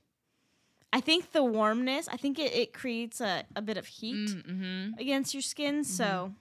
[0.94, 2.08] I think the warmness.
[2.10, 5.00] I think it, it creates a, a bit of heat mm-hmm.
[5.00, 5.84] against your skin.
[5.84, 6.34] So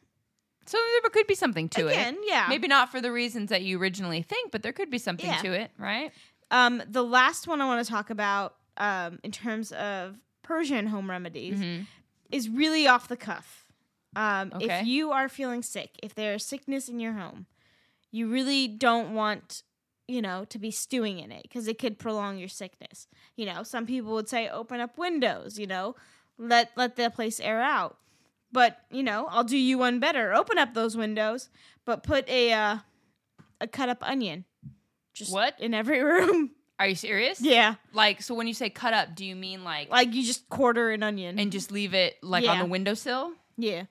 [0.67, 2.29] So there could be something to again, it.
[2.29, 5.27] yeah, Maybe not for the reasons that you originally think, but there could be something
[5.27, 5.43] Yeah.
[5.43, 6.13] to it, right?
[6.51, 11.09] Um, the last one I want to talk about, um, in terms of Persian home
[11.09, 11.87] remedies, Mhm.
[12.31, 13.67] is really off the cuff.
[14.17, 14.81] Um, Okay.
[14.81, 17.47] If you are feeling sick, if there's sickness in your home,
[18.11, 19.63] you really don't want,
[20.09, 23.07] you know, to be stewing in it because it could prolong your sickness.
[23.37, 25.59] You know, some people would say open up windows.
[25.59, 25.95] You know,
[26.39, 27.99] let let the place air out.
[28.51, 30.35] But you know, I'll do you one better.
[30.35, 31.49] Open up those windows,
[31.85, 32.79] but put a uh,
[33.61, 34.45] a cut up onion.
[35.15, 35.59] Just What?
[35.61, 36.51] in every room?
[36.79, 37.41] Are you serious?
[37.43, 40.49] yeah, Like, so when you say cut up, do you mean like, like you just
[40.49, 41.39] quarter an onion.
[41.39, 42.63] and just leave it like on Yeah.
[42.63, 43.33] the windowsill?
[43.59, 43.85] yeah.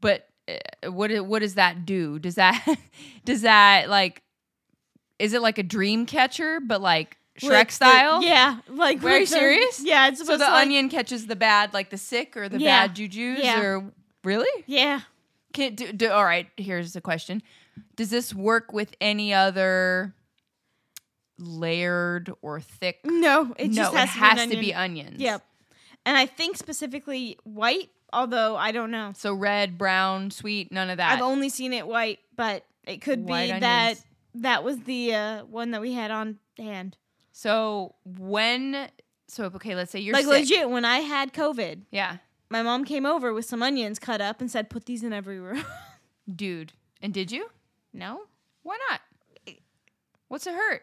[0.00, 2.18] But uh, what what does that do?
[2.18, 2.62] Does that
[3.24, 4.22] does that like
[5.18, 8.22] is it like a dream catcher but like Shrek the- style.
[8.22, 9.80] yeah, like Are you the- serious?
[9.82, 12.86] Yeah, it's So the like, onion catches the bad, like the sick or the Yeah.
[12.86, 13.60] bad juju's, Yeah.
[13.60, 13.92] or
[14.22, 14.64] really?
[14.66, 15.00] Yeah,
[15.52, 16.48] Can do, do, all right.
[16.56, 17.42] Here's the question:
[17.96, 20.14] Does this work with any other
[21.38, 23.00] layered or thick?
[23.04, 25.20] no, it no, just it has, has to, to be onions.
[25.20, 25.42] Yep,
[26.06, 27.90] and I think specifically white.
[28.12, 31.12] Although I don't know, So red, brown, sweet, none of that.
[31.16, 33.60] I've only seen it white, but it could White be onions.
[33.62, 33.94] that
[34.36, 36.96] that was the uh, one that we had on hand.
[37.32, 38.88] so when,
[39.26, 40.32] so okay, let's say you're like sick.
[40.32, 42.18] legit, when I had COVID, Yeah,
[42.50, 45.40] my mom came over with some onions cut up and said, "Put these in every
[45.40, 45.64] room."
[46.36, 46.72] dude.
[47.02, 47.50] And did you?
[47.94, 48.22] No,
[48.62, 49.00] Why not?
[50.28, 50.82] What's it hurt?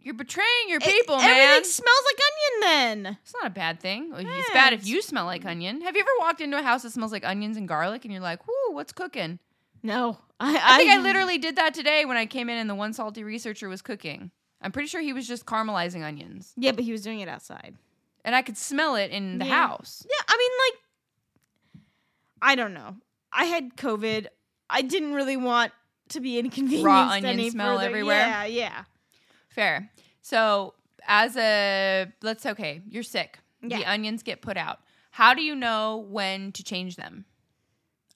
[0.00, 1.64] You're betraying your It- people, everything man.
[1.64, 2.60] smells like onion.
[3.04, 4.12] Then It's not a bad thing.
[4.16, 5.82] It's bad if you smell like onion.
[5.82, 8.22] Have you ever walked into a house that smells like onions and garlic and you're
[8.22, 9.38] like, whoo, what's cooking?
[9.82, 12.74] no, I, I think I literally did that today when I came in and the
[12.74, 14.30] one salty researcher was cooking.
[14.62, 16.52] I'm pretty sure he was just caramelizing onions.
[16.56, 17.76] yeah, but he was doing it outside.
[18.24, 19.66] And I could smell it in the Yeah.
[19.66, 20.04] house.
[20.10, 20.50] Yeah, I mean,
[21.82, 21.82] like,
[22.42, 22.96] I don't know.
[23.32, 24.26] I had COVID.
[24.68, 25.72] I didn't really want
[26.10, 26.86] to be inconvenienced.
[26.86, 27.86] onion any smell further.
[27.88, 28.18] everywhere?
[28.18, 28.84] Yeah, yeah.
[29.48, 29.90] Fair.
[30.22, 30.74] So,
[31.06, 33.38] as a, let's, okay, you're sick.
[33.62, 34.80] The onions get put out.
[35.10, 37.26] How do you know when to change them?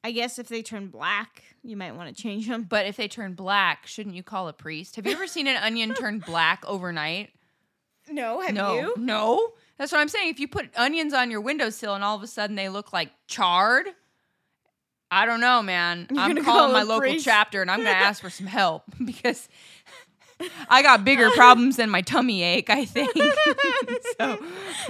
[0.03, 2.65] I guess if they turn black, you might want to change them.
[2.69, 4.97] But if they turn black, shouldn't you call a priest?
[4.97, 7.31] Have you ever seen an onion turn black overnight?
[8.11, 8.95] No, have no, you?
[8.99, 9.53] no.
[9.79, 10.29] That's what I'm saying.
[10.29, 13.13] If you put onions on your windowsill and all of a sudden they look like
[13.27, 13.87] charred,
[15.15, 16.09] I don't know, man.
[16.11, 17.25] You're I'm calling call my local priest?
[17.25, 19.49] chapter and I'm going to ask for some help because
[20.69, 22.71] I got bigger problems than my tummy ache.
[22.71, 23.11] I think.
[24.19, 24.39] so,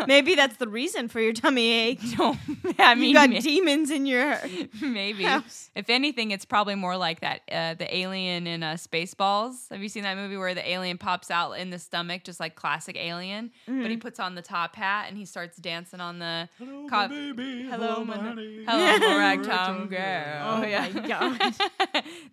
[0.07, 2.01] Maybe that's the reason for your tummy ache.
[2.19, 2.37] no,
[2.79, 4.39] I mean, You got ma- demons in your.
[4.81, 5.25] maybe.
[5.25, 5.71] house.
[5.75, 7.43] If anything, it's probably more like that.
[7.51, 9.69] Uh, the alien in uh, Spaceballs.
[9.71, 12.55] Have you seen that movie where the alien pops out in the stomach, just like
[12.57, 13.51] classic alien?
[13.67, 13.91] But Mm-hmm.
[13.91, 16.49] he puts on the top hat and he starts dancing on the.
[16.59, 17.63] Hello, Co- my baby.
[17.69, 18.65] Hello, my my- honey.
[18.69, 20.43] Hello, ragtime Ragtime girl.
[20.43, 21.55] Oh my God.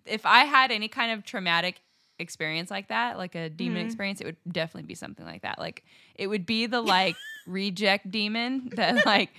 [0.06, 1.80] if I had any kind of traumatic
[2.22, 3.86] experience like that, like a demon Mm-hmm.
[3.86, 5.58] experience, it would definitely be something like that.
[5.58, 7.16] Like it would be the like
[7.46, 9.30] reject demon that like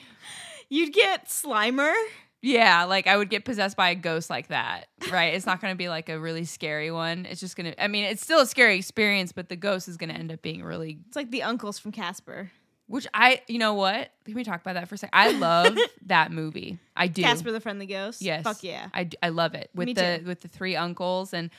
[0.69, 1.93] You'd get Slimer.
[2.41, 4.87] yeah, like I would get possessed by a ghost like that.
[5.11, 5.33] Right?
[5.35, 7.25] It's not going to be like a really scary one.
[7.25, 9.97] It's just going to I mean, it's still a scary experience, but the ghost is
[9.97, 12.51] going to end up being really It's like the uncles from Casper.
[12.87, 14.11] which I you know what?
[14.25, 15.11] Can we talk about that for a second.
[15.13, 15.77] I love
[16.07, 16.79] that movie.
[16.95, 17.21] I do.
[17.21, 18.21] Casper the Friendly Ghost.
[18.21, 18.43] Yes.
[18.43, 18.87] Fuck yeah.
[18.93, 20.27] I, I love it with Me the too.
[20.27, 21.49] with the three uncles and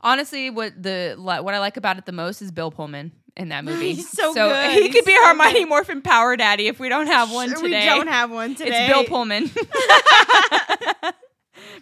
[0.00, 3.64] honestly what the what I like about it the most is Bill Pullman in that
[3.66, 3.94] movie.
[3.94, 4.70] He's so good.
[4.72, 5.68] He He's could be so our Mighty good.
[5.68, 7.80] Morphin Power Daddy if we don't have one Sure, today.
[7.80, 8.70] We don't have one today.
[8.88, 9.50] It's Bill Pullman.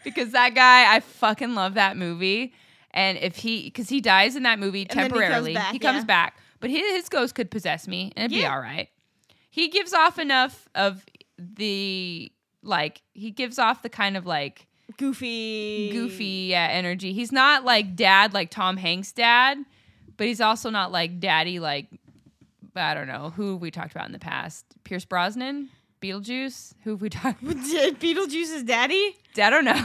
[0.05, 2.55] because that guy, I fucking love that movie.
[2.93, 5.73] And if he, because he dies in that movie And then he comes temporarily, back,
[5.73, 6.05] he comes yeah.
[6.05, 8.89] back, but his, his ghost could possess me and it'd be all right.
[9.51, 11.05] He gives off enough of
[11.39, 14.67] the, like, he gives off the kind of like
[14.97, 15.91] Goofy.
[15.93, 17.13] goofy yeah, energy.
[17.13, 19.59] He's not like dad, like Tom Hanks' dad,
[20.17, 21.87] but he's also not like daddy, like,
[22.75, 24.65] I don't know, who we talked about in the past?
[24.85, 25.69] Pierce Brosnan?
[26.03, 26.75] Beetlejuice?
[26.85, 29.17] Who have we talked Did Beetlejuice's daddy?
[29.39, 29.73] I don't know.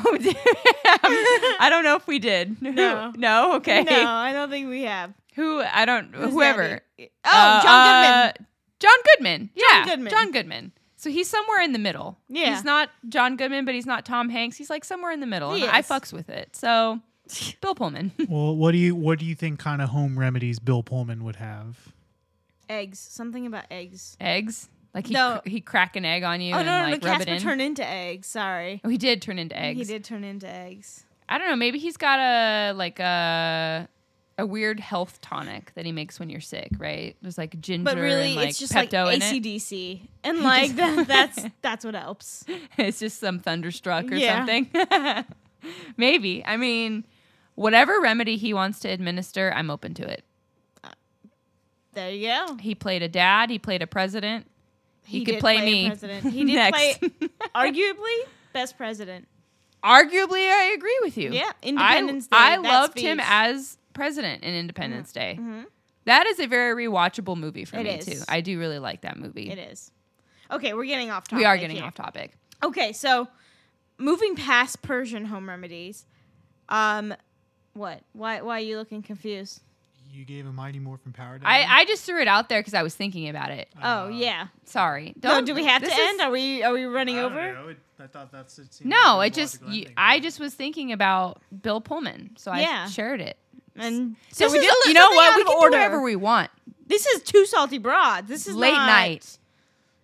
[1.59, 2.57] I don't know if we did.
[2.61, 3.11] No.
[3.15, 3.55] No.
[3.55, 3.83] Okay.
[3.83, 5.13] No, I don't think we have.
[5.35, 5.61] Who?
[5.61, 6.13] I don't.
[6.13, 6.81] Who's whoever.
[6.97, 7.11] daddy?
[7.25, 8.47] Oh, Uh, John uh, Goodman.
[8.79, 9.49] John Goodman.
[9.55, 9.85] Yeah.
[9.85, 10.11] Goodman.
[10.11, 10.71] John Goodman.
[11.01, 12.19] So he's somewhere in the middle.
[12.29, 12.53] Yeah.
[12.53, 14.55] He's not John Goodman, but he's not Tom Hanks.
[14.55, 15.51] He's like somewhere in the middle.
[15.55, 15.87] He and I is.
[15.87, 16.55] fucks with it.
[16.55, 16.99] So
[17.61, 18.11] Bill Pullman.
[18.29, 21.37] Well, what do you what do you think kind of home remedies Bill Pullman would
[21.37, 21.91] have?
[22.69, 22.99] Eggs.
[22.99, 24.15] Something about eggs.
[24.21, 24.69] eggs.
[24.93, 25.39] Like he No.
[25.41, 26.91] cr- he crack an egg on you Oh and no, no, no!
[26.91, 27.41] like rub Casper it in.
[27.41, 28.27] turned into eggs.
[28.27, 28.79] Sorry.
[28.83, 29.79] oh, he did turn into eggs.
[29.79, 31.03] He did turn into eggs.
[31.27, 31.55] I don't know.
[31.55, 33.87] Maybe he's got a like a
[34.37, 37.15] a weird health tonic that he makes when you're sick, right?
[37.21, 39.21] There's like ginger But really, and like it's just Pepto like.
[39.21, 42.43] AC/DC, and like that, that's that's what helps.
[42.77, 44.37] it's just some thunderstruck or Yeah.
[44.45, 44.69] something.
[45.97, 46.43] Maybe.
[46.45, 47.05] I mean,
[47.55, 50.23] whatever remedy he wants to administer, I'm open to it.
[50.83, 50.89] Uh,
[51.93, 52.55] there you go.
[52.59, 53.49] He played a dad.
[53.49, 54.47] He played a president.
[55.05, 55.87] He, could did play, me.
[55.87, 56.31] President.
[56.33, 56.77] He did Next.
[56.99, 57.09] play,
[57.53, 58.17] arguably,
[58.53, 59.27] best president.
[59.83, 61.31] Arguably, I agree with you.
[61.31, 65.39] Yeah, I, Independence Day, I loved him as president in Independence Day.
[66.05, 68.05] That is a very rewatchable movie for It me is.
[68.05, 68.19] too.
[68.27, 69.49] I do really like that movie.
[69.51, 69.91] It is.
[70.49, 71.37] Okay, we're getting off topic.
[71.37, 71.85] we are getting here.
[71.85, 72.31] off topic.
[72.63, 73.27] Okay, so
[73.97, 76.05] moving past Persian home remedies,
[76.69, 77.13] um,
[77.73, 78.01] what?
[78.13, 78.41] Why?
[78.41, 79.61] Why are you looking confused?
[80.13, 82.83] You gave a Mighty Morphin Power I, I just threw it out there because I
[82.83, 83.69] was thinking about it.
[83.81, 84.47] Oh yeah.
[84.65, 85.13] Sorry.
[85.23, 86.19] No, Don't, do we have to this is- end?
[86.21, 86.63] Are we?
[86.63, 87.39] Are we running over?
[87.97, 88.79] I thought that's it.
[88.83, 89.93] No, like it just you, ending.
[89.95, 92.85] I just was thinking about Bill Pullman, so Yeah.
[92.87, 93.37] I shared it.
[93.75, 95.35] And so This we did you know what?
[95.37, 95.69] We can order.
[95.71, 96.49] do whatever we want.
[96.87, 98.27] This is two salty broads.
[98.27, 99.37] This is Late not- night.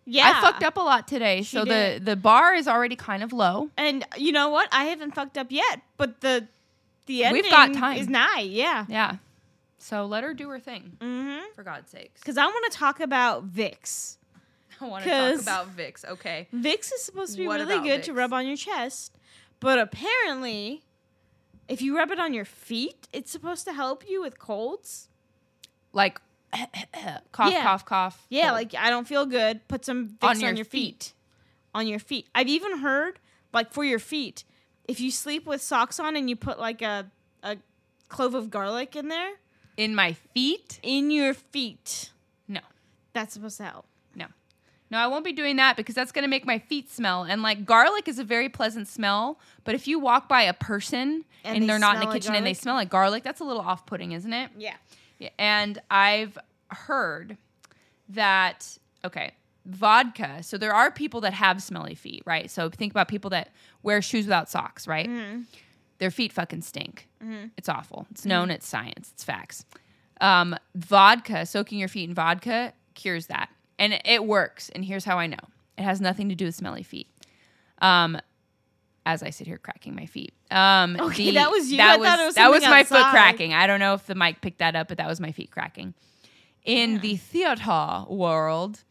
[0.10, 2.06] Yeah, I fucked up a lot today, She so the did.
[2.06, 3.70] the bar is already kind of low.
[3.76, 4.70] And you know what?
[4.72, 6.48] I haven't fucked up yet, but the
[7.08, 7.98] the ending We've got time.
[7.98, 8.40] is nigh.
[8.48, 8.86] Yeah.
[8.88, 9.18] Yeah.
[9.80, 11.54] So let her do her thing, Mm-hmm.
[11.56, 12.22] for God's sakes.
[12.22, 14.16] Because I want to talk about Vicks.
[14.82, 16.06] I want to talk about Vicks.
[16.06, 16.48] Okay.
[16.56, 19.12] Vicks is supposed to be What really good to rub on your chest,
[19.60, 20.84] but apparently,
[21.68, 25.10] if you rub it on your feet, it's supposed to help you with colds.
[25.94, 26.20] Like
[27.32, 27.64] cough, Yeah.
[27.64, 28.26] cough, cough.
[28.30, 28.54] Yeah, cold.
[28.54, 29.68] like I don't feel good.
[29.68, 31.14] Put some On on your your, feet.
[31.74, 32.28] On your feet.
[32.34, 33.20] I've even heard
[33.54, 34.44] like for your feet,
[34.88, 37.10] if you sleep with socks on and you put like a
[37.44, 37.58] a
[38.10, 39.34] clove of garlic in there
[39.76, 40.80] in my feet.
[40.84, 42.12] in your feet,
[42.48, 42.62] No.
[43.14, 43.86] that's supposed to help.
[44.90, 44.98] No.
[44.98, 47.24] I won't be doing that because that's going to make my feet smell.
[47.24, 51.26] And like garlic is a very pleasant smell, but if you walk by a person
[51.44, 53.40] And and, they they're not in the like kitchen and they smell like garlic, that's
[53.40, 54.52] a little off-putting, isn't it?
[54.58, 54.76] Yeah.
[55.20, 56.38] Yeah, And I've
[56.70, 57.38] heard
[58.10, 59.32] that okay,
[59.66, 60.42] vodka.
[60.44, 62.50] So there are people that have smelly feet, right?
[62.50, 63.50] So think about people that
[63.84, 65.10] wear shoes without socks, right?
[65.10, 65.42] Mm-hmm.
[66.00, 67.08] Their feet fucking stink.
[67.58, 68.06] It's awful.
[68.12, 68.52] It's known.
[68.52, 69.10] It's science.
[69.14, 69.66] It's facts.
[70.22, 73.50] Um, vodka, soaking your feet in vodka cures that,
[73.80, 74.70] and it works.
[74.70, 75.38] And here's how I know:
[75.78, 77.08] it has nothing to do with smelly feet.
[77.80, 78.20] Um,
[79.06, 80.34] as I sit here cracking my feet.
[80.52, 81.78] Um, Okay, that was you.
[81.78, 83.54] That was, was that was my foot cracking.
[83.54, 85.94] I don't know if the mic picked that up, but that was my feet cracking.
[86.66, 88.84] In the theater world,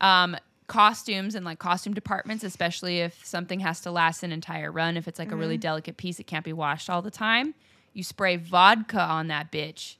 [0.00, 0.36] um,
[0.68, 5.08] costumes and like costume departments, especially if something has to last an entire run, if
[5.08, 5.40] it's like a Mm-hmm.
[5.40, 7.54] really delicate piece, it can't be washed all the time.
[7.92, 9.96] You spray vodka on that bitch,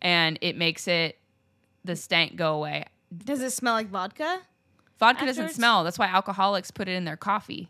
[0.00, 1.18] and it makes it
[1.84, 2.86] the stank go away.
[3.16, 4.40] Does it smell like vodka?
[4.98, 5.84] Vodka doesn't smell.
[5.84, 7.68] That's why alcoholics put it in their coffee.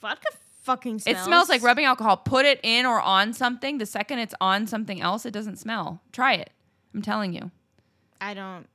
[0.00, 0.28] Vodka
[0.62, 1.18] fucking smells.
[1.18, 2.16] It smells like rubbing alcohol.
[2.16, 3.78] Put it in or on something.
[3.78, 6.00] The second it's on something else, it doesn't smell.
[6.12, 6.50] Try it.
[6.94, 7.50] I'm telling you.
[8.20, 8.66] I don't.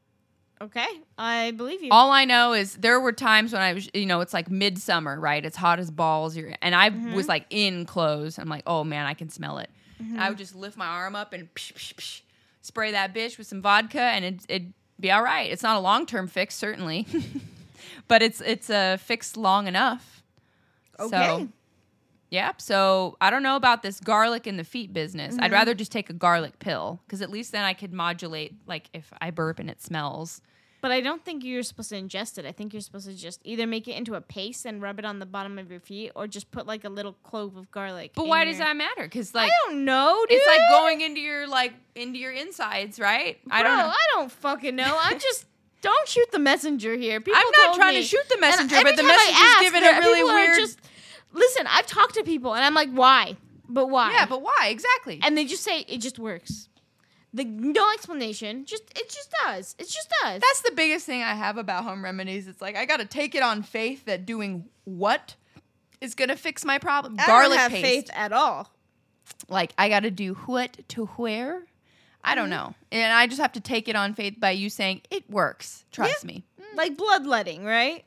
[0.59, 0.87] Okay,
[1.19, 1.89] I believe you.
[1.91, 5.19] All I know is there were times when I was, you know, it's like midsummer,
[5.19, 5.45] right?
[5.45, 6.35] It's hot as balls.
[6.35, 7.13] You're, and I Mm-hmm.
[7.13, 8.39] was like in clothes.
[8.39, 9.69] I'm like, oh man, I can smell it.
[9.99, 12.21] And I would just lift my arm up and psh, psh, psh,
[12.61, 15.51] spray that bitch with some vodka, and it, it'd be all right.
[15.51, 17.07] It's not a long term fix, certainly,
[18.07, 20.23] but it's it's a fix long enough.
[20.99, 21.09] Okay.
[21.09, 21.47] So,
[22.29, 22.61] Yep.
[22.61, 25.35] So I don't know about this garlic in the feet business.
[25.35, 25.43] Mm-hmm.
[25.43, 28.89] I'd rather just take a garlic pill because at least then I could modulate, like
[28.93, 30.41] if I burp and it smells.
[30.79, 32.45] But I don't think you're supposed to ingest it.
[32.45, 35.05] I think you're supposed to just either make it into a paste and rub it
[35.05, 38.11] on the bottom of your feet, or just put like a little clove of garlic.
[38.15, 39.03] But why your- does that matter?
[39.03, 40.37] Because like I don't know, dude.
[40.37, 43.39] it's like going into your like into your insides, right?
[43.49, 43.87] I don't know.
[43.87, 44.97] I don't fucking know.
[45.01, 45.45] I'm just.
[45.83, 47.21] Don't shoot the messenger here.
[47.21, 50.57] People I'm not trying to shoot the messenger, but the messenger's given a really weird.
[50.57, 50.79] Just,
[51.33, 53.37] listen, I've talked to people, and I'm like, why?
[53.69, 54.11] But why?
[54.11, 55.19] yeah, but why exactly?
[55.21, 56.67] and they just say it just works.
[57.37, 58.65] The no explanation.
[58.65, 59.75] Just it just does.
[59.77, 60.41] It just does.
[60.41, 62.47] That's the biggest thing I have about home remedies.
[62.47, 65.35] It's like I got to take it on faith that doing what
[66.01, 67.15] is going to fix my problem.
[67.19, 67.85] I Garlic don't have paste.
[67.85, 68.71] faith at all.
[69.47, 71.61] like I got to do what to where.
[72.23, 72.69] I don't mm-hmm.
[72.69, 75.85] know, and I just have to take it on faith by you saying it works.
[75.91, 76.43] Trust me.
[76.59, 76.75] Mm.
[76.75, 78.03] Like bloodletting, right?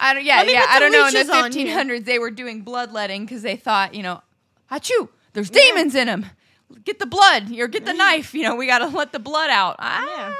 [0.00, 0.24] I don't.
[0.26, 0.66] Yeah, Let me yeah.
[0.68, 1.06] I don't know.
[1.06, 1.78] In the leeches on here.
[1.78, 4.20] 1500s, they were doing bloodletting because they thought, you know,
[4.68, 6.26] achoo, there's demons in them.
[6.84, 8.34] Get the blood, or get the knife.
[8.34, 9.76] You know, we got to let the blood out.
[9.78, 10.34] Ah,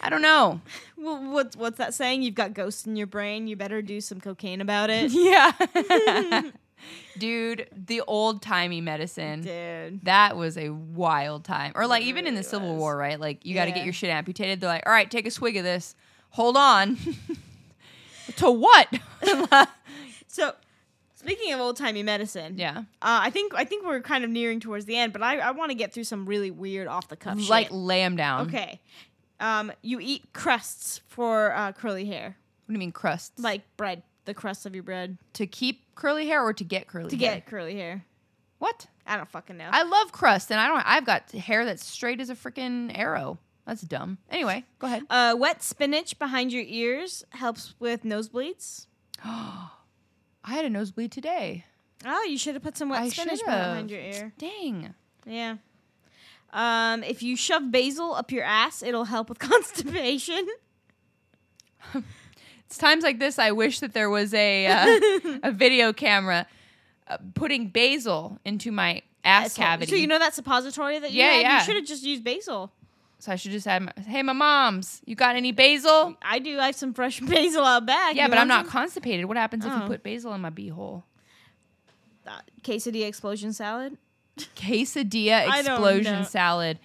[0.00, 0.60] I don't know.
[0.96, 2.22] Well, what's what's that saying?
[2.22, 3.46] You've got ghosts in your brain.
[3.46, 5.52] You better do some cocaine about it, Yeah,
[7.18, 9.42] dude, the old timey medicine.
[9.42, 10.04] dude.
[10.04, 11.72] That was a wild time.
[11.74, 12.80] Or like even in the really Civil was.
[12.80, 13.18] War, right?
[13.18, 14.60] Like you got to get your shit amputated.
[14.60, 15.94] They're like, "All right, take a swig of this.
[16.30, 16.96] Hold on."
[18.36, 18.88] to what?
[20.28, 20.54] So,
[21.20, 22.78] speaking of old timey medicine, yeah.
[22.78, 25.50] uh, I think I think we're kind of nearing towards the end, but I, I
[25.52, 27.72] want to get through some really weird off the cuff Like shit.
[27.72, 28.46] lay them down.
[28.48, 28.80] Okay,
[29.38, 33.38] um, you eat crusts for uh, curly hair, What do you mean crusts?
[33.42, 37.10] like bread, the crust of your bread to keep curly hair or to get curly
[37.10, 37.34] to hair?
[37.36, 38.04] get curly hair.
[38.58, 38.86] What?
[39.06, 39.68] I don't fucking know.
[39.70, 43.38] I love crust and I don't I've got hair that's straight as a freaking arrow.
[43.66, 44.18] That's dumb.
[44.30, 45.02] Anyway, go ahead.
[45.10, 48.86] uh, wet spinach behind your ears helps with nosebleeds.
[50.44, 51.64] I had a nosebleed today.
[52.04, 53.46] Oh, you should have put some wet I spinach should've.
[53.46, 54.32] behind your ear.
[54.38, 54.94] Dang.
[55.26, 55.56] Yeah.
[56.52, 60.46] Um, if you shove basil up your ass, it'll help with constipation.
[62.66, 66.46] It's times like this I wish that there was a uh, a video camera
[67.08, 69.90] uh, putting basil into my ass cavity.
[69.90, 71.40] So you know that suppository that you Yeah, had?
[71.42, 71.58] yeah.
[71.58, 72.70] You should have just used basil.
[73.20, 76.16] So I should just add, my, hey, my mom's, you got any basil?
[76.22, 76.58] I do.
[76.58, 78.16] I have some fresh basil out back.
[78.16, 78.72] Yeah, You but I'm not some?
[78.72, 79.26] constipated.
[79.26, 79.86] What happens if you Oh.
[79.86, 81.02] put basil in my beehole?
[82.26, 83.96] Uh, quesadilla explosion salad.
[84.56, 86.78] Quesadilla explosion salad.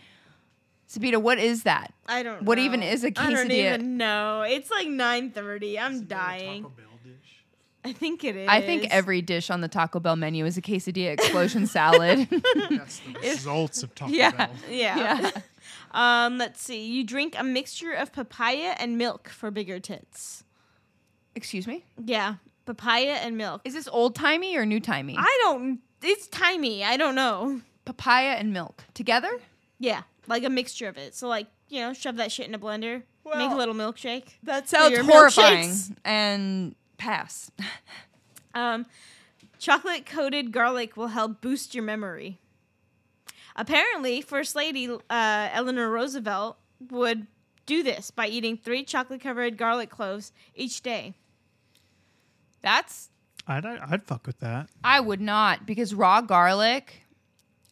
[0.89, 1.93] Sepideh, what is that?
[2.07, 2.41] I don't.
[2.41, 2.45] Know.
[2.45, 2.63] What know.
[2.65, 3.75] even is a I don't quesadilla?
[3.75, 4.41] even know.
[4.41, 5.79] It's like nine thirty.
[5.79, 6.63] I'm dying.
[6.63, 7.43] Taco Bell dish.
[7.83, 8.47] I think it is.
[8.49, 12.27] I think every dish on the Taco Bell menu is a quesadilla explosion salad.
[12.69, 14.31] That's the results of Taco Yeah.
[14.31, 14.49] Bell.
[14.69, 14.97] Yeah.
[15.21, 15.31] yeah.
[15.95, 16.37] Um.
[16.37, 16.85] Let's see.
[16.85, 20.43] You drink a mixture of papaya and milk for bigger tits.
[21.35, 21.85] Excuse me?
[22.03, 22.35] Yeah,
[22.65, 23.61] papaya and milk.
[23.65, 25.15] Is this old timey or new timey?
[25.17, 25.79] I don't.
[26.01, 26.83] It's timey.
[26.83, 27.61] I don't know.
[27.85, 29.39] Papaya and milk together?
[29.79, 31.15] Yeah, like a mixture of it.
[31.15, 34.35] So like you know, shove that shit in a blender, make a little milkshake.
[34.43, 35.69] That sounds horrifying.
[35.69, 35.95] milkshakes.
[36.03, 37.51] And pass.
[38.57, 38.85] Um,
[39.59, 42.39] chocolate coated garlic will help boost your memory.
[43.55, 46.57] Apparently, First Lady uh, Eleanor Roosevelt
[46.89, 47.27] would
[47.65, 51.13] do this by eating three chocolate covered garlic cloves each day.
[52.61, 53.09] That's
[53.47, 54.69] I'd, I'd fuck with that.
[54.83, 57.03] I would not because raw garlic,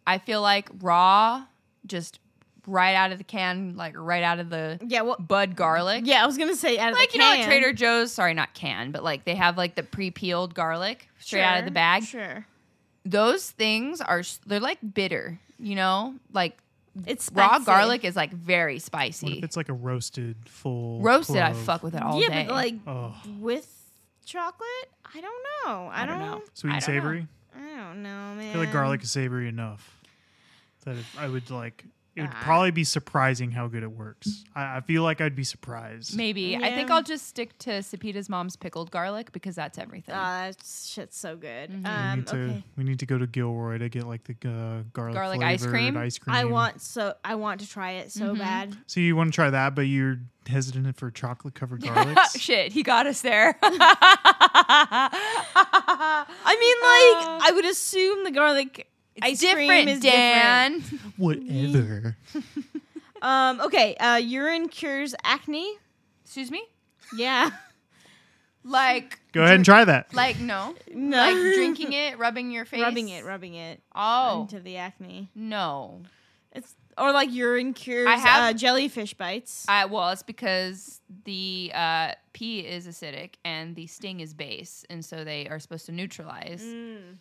[0.05, 1.45] I feel like raw,
[1.85, 2.19] just
[2.67, 6.03] right out of the can, like right out of the Yeah, well, bud garlic.
[6.05, 7.45] yeah, I was gonna say out of Like the you know, at.
[7.45, 8.11] Trader Joe's.
[8.11, 11.71] Sorry, not can, but like they have like the pre-peeled garlic straight out of the
[11.71, 12.03] bag.
[12.03, 12.45] Sure,
[13.03, 15.39] Those things are they're like bitter.
[15.63, 16.57] You know, like
[17.07, 17.65] it's raw spicy.
[17.65, 19.37] garlic is like very What spicy.
[19.37, 21.63] if it's like a roasted full Roasted, I clove?
[21.65, 22.45] fuck with it all yeah, day.
[22.47, 23.67] but like Oh, with
[24.25, 24.67] chocolate,
[25.15, 25.87] I don't know.
[25.87, 26.35] I, I don't don't know.
[26.39, 26.43] know.
[26.53, 26.99] sweet I and don't know.
[27.01, 27.27] savory.
[27.55, 28.49] I don't know, man.
[28.49, 29.97] I feel like garlic is savory enough
[30.85, 31.85] that it, I would like.
[32.15, 32.41] It would Ah.
[32.43, 34.43] probably be surprising how good it works.
[34.55, 36.15] I, I feel like I'd be surprised.
[36.15, 40.13] Maybe I think I'll just stick to Sepideh's mom's pickled garlic because that's everything.
[40.13, 41.71] Oh, that shit's so good.
[41.71, 41.83] Mhm.
[41.83, 42.63] we Um, need to okay.
[42.77, 45.71] we need to go to Gilroy to get like the uh, garlic Garlic ice flavored
[45.79, 45.97] cream?
[45.97, 46.35] Ice cream.
[46.35, 48.37] I want so I want to try it so Mhm.
[48.37, 48.77] bad.
[48.85, 52.39] So you want to try that, but you're hesitant for chocolate covered garlics.
[52.39, 53.57] Shit, he got us there.
[55.55, 56.77] I mean,
[57.39, 58.87] like I would assume the garlic
[59.21, 60.81] ice different, cream is Dan.
[61.17, 62.15] Whatever.
[62.33, 62.45] different.
[63.21, 65.77] Um, okay, uh, urine cures acne.
[66.25, 66.61] Excuse me.
[67.15, 67.51] Yeah,
[68.65, 70.13] Like, Go ahead and try that.
[70.13, 74.59] like no, no, like drinking it, rubbing your face, rubbing it, rubbing it Oh into
[74.59, 75.29] the acne.
[75.35, 76.01] no.
[76.55, 79.65] It's or like urine cures I have- uh, jellyfish bites.
[79.67, 85.03] I well, it's because the uh, pee is acidic and the sting is base, and
[85.03, 86.61] so they are supposed to neutralize.
[86.63, 87.17] Mm.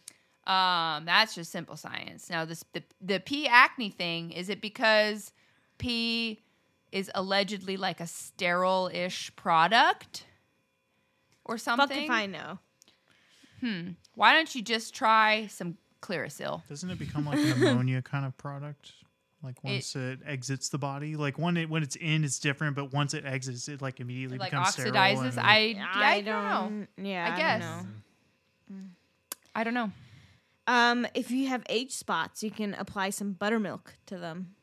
[0.46, 2.28] Um, that's just simple science.
[2.28, 5.32] Now, this the the pee acne thing is it because
[5.78, 6.40] pee
[6.90, 10.24] is allegedly like a sterile-ish product
[11.44, 11.88] or something?
[11.88, 12.58] Fuck if I know.
[13.60, 13.90] Hmm.
[14.14, 16.66] Why don't you just try some Clearasil?
[16.68, 18.92] Doesn't it become like an ammonia kind of product?
[19.44, 22.92] Like once it, exits the body, like when it when it's in, it's different, but
[22.92, 25.36] once it exits, it like immediately It like becomes sterile oxidizes.
[25.36, 27.08] and- I, yeah, I don't know.
[27.10, 27.62] Yeah, I I, guess.
[27.64, 27.82] don't
[28.70, 28.84] know.
[29.54, 29.90] I don't know.
[30.66, 34.54] Um, if you have age spots, you can apply some buttermilk to them.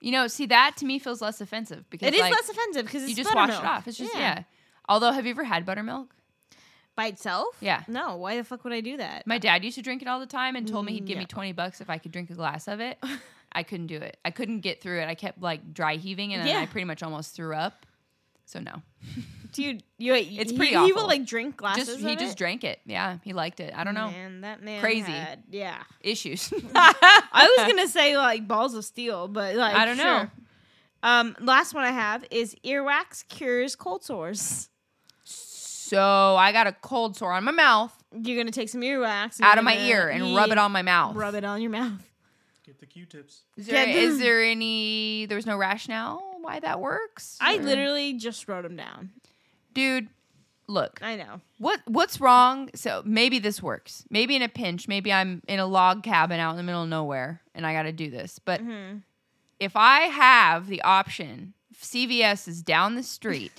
[0.00, 2.84] You know, see that to me feels less offensive because It is like, less offensive
[2.86, 3.88] because you just wash it off.
[3.88, 4.44] It's just yeah.
[4.88, 6.12] Although, have you ever had buttermilk?
[6.94, 7.48] by itself.
[7.60, 7.82] Yeah.
[7.88, 9.26] No, why the fuck would I do that?
[9.26, 11.26] My dad used to drink it all the time and told me he'd give me
[11.26, 12.98] Mm, 20 bucks if I could drink a glass of it.
[13.52, 14.16] I couldn't do it.
[14.24, 15.06] I couldn't get through it.
[15.06, 16.60] I kept like dry heaving and then Yeah.
[16.60, 17.84] I pretty much almost threw up.
[18.46, 18.80] So no.
[19.56, 20.94] Dude, you It's he, pretty He awful.
[20.94, 21.86] will like drink glasses.
[21.86, 22.38] Just he of just it?
[22.38, 22.80] drank it.
[22.86, 23.72] Yeah, he liked it.
[23.76, 24.10] I don't know.
[24.10, 25.10] Man, that man Crazy.
[25.12, 26.52] had- yeah, Issues.
[26.74, 30.28] I was gonna say like balls of steel, but like I don't know.
[31.02, 34.68] Um, last one I have is earwax cures cold sores.
[35.24, 39.46] so I got a cold sore on my mouth You're gonna take some earwax and
[39.46, 41.14] out of my ear and rub it on my mouth.
[41.16, 42.02] Rub it on your mouth.
[42.64, 43.42] Get the Q-tips.
[43.56, 47.36] Is there, Yeah, is the- there any there was no rationale why that works?
[47.40, 49.10] I Or- literally just wrote them down.
[49.76, 50.08] Dude,
[50.66, 50.98] look.
[51.02, 51.40] I know.
[51.58, 52.70] What what's wrong?
[52.74, 54.04] So maybe this works.
[54.10, 56.88] Maybe in a pinch, maybe I'm in a log cabin out in the middle of
[56.88, 58.38] nowhere and I got to do this.
[58.44, 58.98] But Mm-hmm.
[59.60, 63.52] if I have the option, CVS is down the street.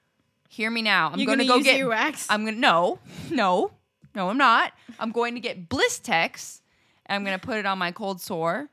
[0.48, 1.10] hear me now.
[1.12, 2.26] I'm You're going to gonna go get earwax?
[2.28, 2.98] I'm going to no.
[3.30, 3.70] No.
[4.14, 4.72] No, I'm not.
[4.98, 6.60] I'm going to get Blistex
[7.06, 8.68] and I'm going to put it on my cold sore.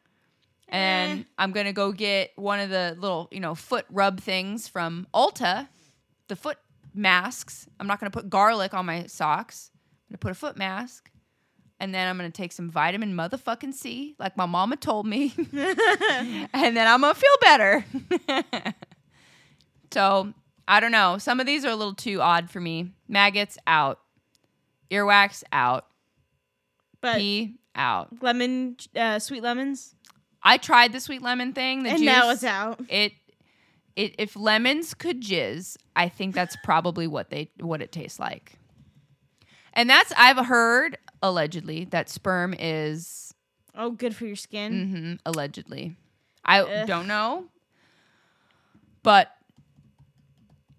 [0.68, 1.24] And Eh.
[1.38, 5.06] I'm going to go get one of the little, you know, foot rub things from
[5.14, 5.68] Ulta,
[6.28, 6.58] the foot
[6.98, 7.68] masks.
[7.80, 9.72] I'm not going to put garlic on my socks.
[9.74, 11.10] I'm going to put a foot mask.
[11.80, 15.32] And then I'm going to take some vitamin motherfucking C, like my mama told me.
[15.54, 17.86] and then I'm going to feel better.
[19.92, 20.34] so
[20.68, 21.20] I don't know.
[21.20, 22.94] Some of these are a little too odd for me.
[23.08, 24.00] Maggots out.
[24.90, 25.86] Earwax out.
[27.00, 28.24] but Pee out.
[28.24, 29.94] lemon, uh, sweet lemons,
[30.42, 31.84] I tried the sweet lemon thing.
[31.84, 32.06] The and juice.
[32.06, 32.80] now it's out.
[32.90, 33.12] It,
[33.98, 34.16] it.
[34.18, 38.54] If lemons could jizz, I think that's probably what they what it tastes like.
[39.74, 43.34] And that's I've heard allegedly that sperm is
[43.76, 44.72] Oh, good for your skin.
[44.74, 45.96] Mm-hmm, allegedly.
[46.46, 46.88] I Ugh.
[46.88, 47.46] don't know,
[49.04, 49.30] but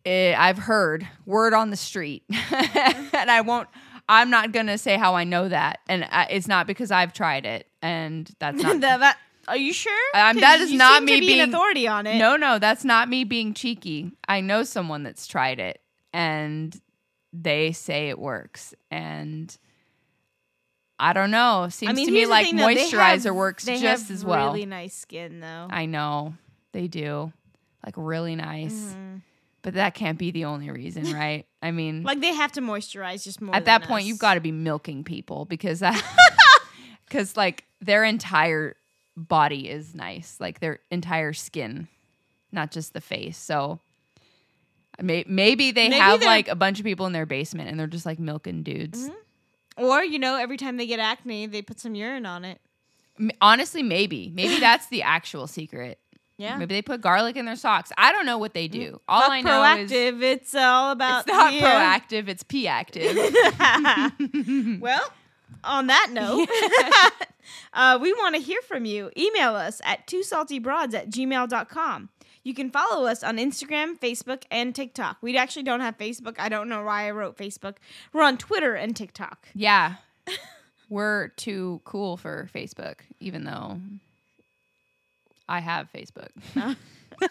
[0.04, 3.68] eh, I've heard word on the street, and I won't.
[4.08, 7.44] I'm not gonna say how I know that, and I, it's not because I've tried
[7.46, 8.80] it, and that's not.
[8.80, 9.92] That- that- are you sure?
[10.14, 12.18] Um, that is not me be being- an authority on it.
[12.18, 14.12] no, no, that's not me being cheeky.
[14.28, 15.80] I know someone that's tried it,
[16.12, 16.78] and
[17.32, 19.56] they say it works, and.
[21.00, 21.68] I don't know.
[21.70, 24.48] Seems I mean, to me like thing, though, moisturizer have- works just as well.
[24.52, 25.68] Really nice skin though.
[25.70, 26.34] I know
[26.72, 27.32] they do,
[27.86, 28.72] like really nice.
[28.74, 29.22] Mhm.
[29.62, 31.46] But that can't be the only reason, right?
[31.62, 33.54] I mean, Like they have to moisturize just more.
[33.54, 36.02] at than that point, you've got to be milking people because that,
[37.08, 38.74] because like their entire
[39.18, 41.88] body is nice, like their entire skin,
[42.52, 43.36] not just the face.
[43.36, 43.80] So
[45.00, 47.86] may- maybe they Maybe have like a bunch of people in their basement and they're
[47.86, 49.08] just like milking dudes.
[49.08, 49.14] Mhm.
[49.78, 52.60] Or you know, every time they get acne, they put some urine on it.
[53.40, 55.98] Honestly, maybe, maybe that's the actual secret.
[56.36, 56.56] Yeah.
[56.56, 57.90] Maybe they put garlic in their socks.
[57.98, 59.00] I don't know what they do.
[59.08, 61.24] All I know is it's all about.
[61.26, 62.28] it's not Proactiv.
[62.28, 63.16] It's P active.
[64.80, 65.12] well,
[65.64, 66.48] on that note,
[67.72, 69.10] uh, we want to hear from you.
[69.16, 72.08] Email us at twosaltybroads at gmail.com.
[72.44, 75.18] You can follow us on Instagram, Facebook, and TikTok.
[75.20, 76.36] We actually don't have Facebook.
[76.38, 77.76] I don't know why I wrote Facebook.
[78.12, 79.48] We're on Twitter and TikTok.
[79.54, 79.96] yeah,
[80.88, 83.80] we're too cool for Facebook, even though
[85.48, 86.28] I have Facebook.
[87.20, 87.26] well,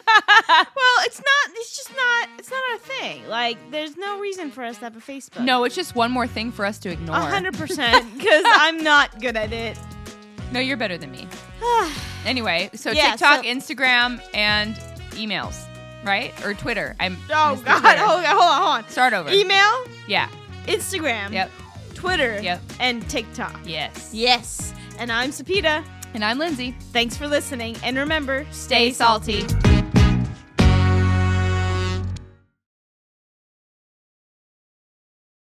[1.05, 1.55] it's not.
[1.55, 2.30] It's just not.
[2.38, 3.28] It's not our thing.
[3.30, 5.45] Like, there's no reason for us to have a Facebook.
[5.45, 7.15] No, it's just one more thing for us to ignore.
[7.15, 8.05] a hundred percent.
[8.18, 9.78] Because I'm not good at it.
[10.52, 11.28] No, you're better than me.
[12.26, 14.76] Anyway, so Yeah, TikTok, so- Instagram, and
[15.12, 15.64] emails,
[16.04, 16.34] right?
[16.45, 16.93] Or Twitter.
[17.00, 17.80] I'm Oh missed the God!
[17.82, 17.98] Twitter.
[18.00, 18.89] Hold on, hold on, hold on.
[18.89, 19.30] Start over.
[19.30, 20.28] Email, Yeah.
[20.66, 21.52] Instagram, Yep.
[21.93, 22.62] Twitter, Yep.
[22.82, 23.58] and TikTok.
[23.64, 24.10] Yes.
[24.12, 24.74] Yes.
[25.00, 25.86] And I'm Sepideh.
[26.14, 26.76] And I'm Lindsey.
[26.91, 27.78] Thanks for listening.
[27.84, 29.45] And remember, Stay salty.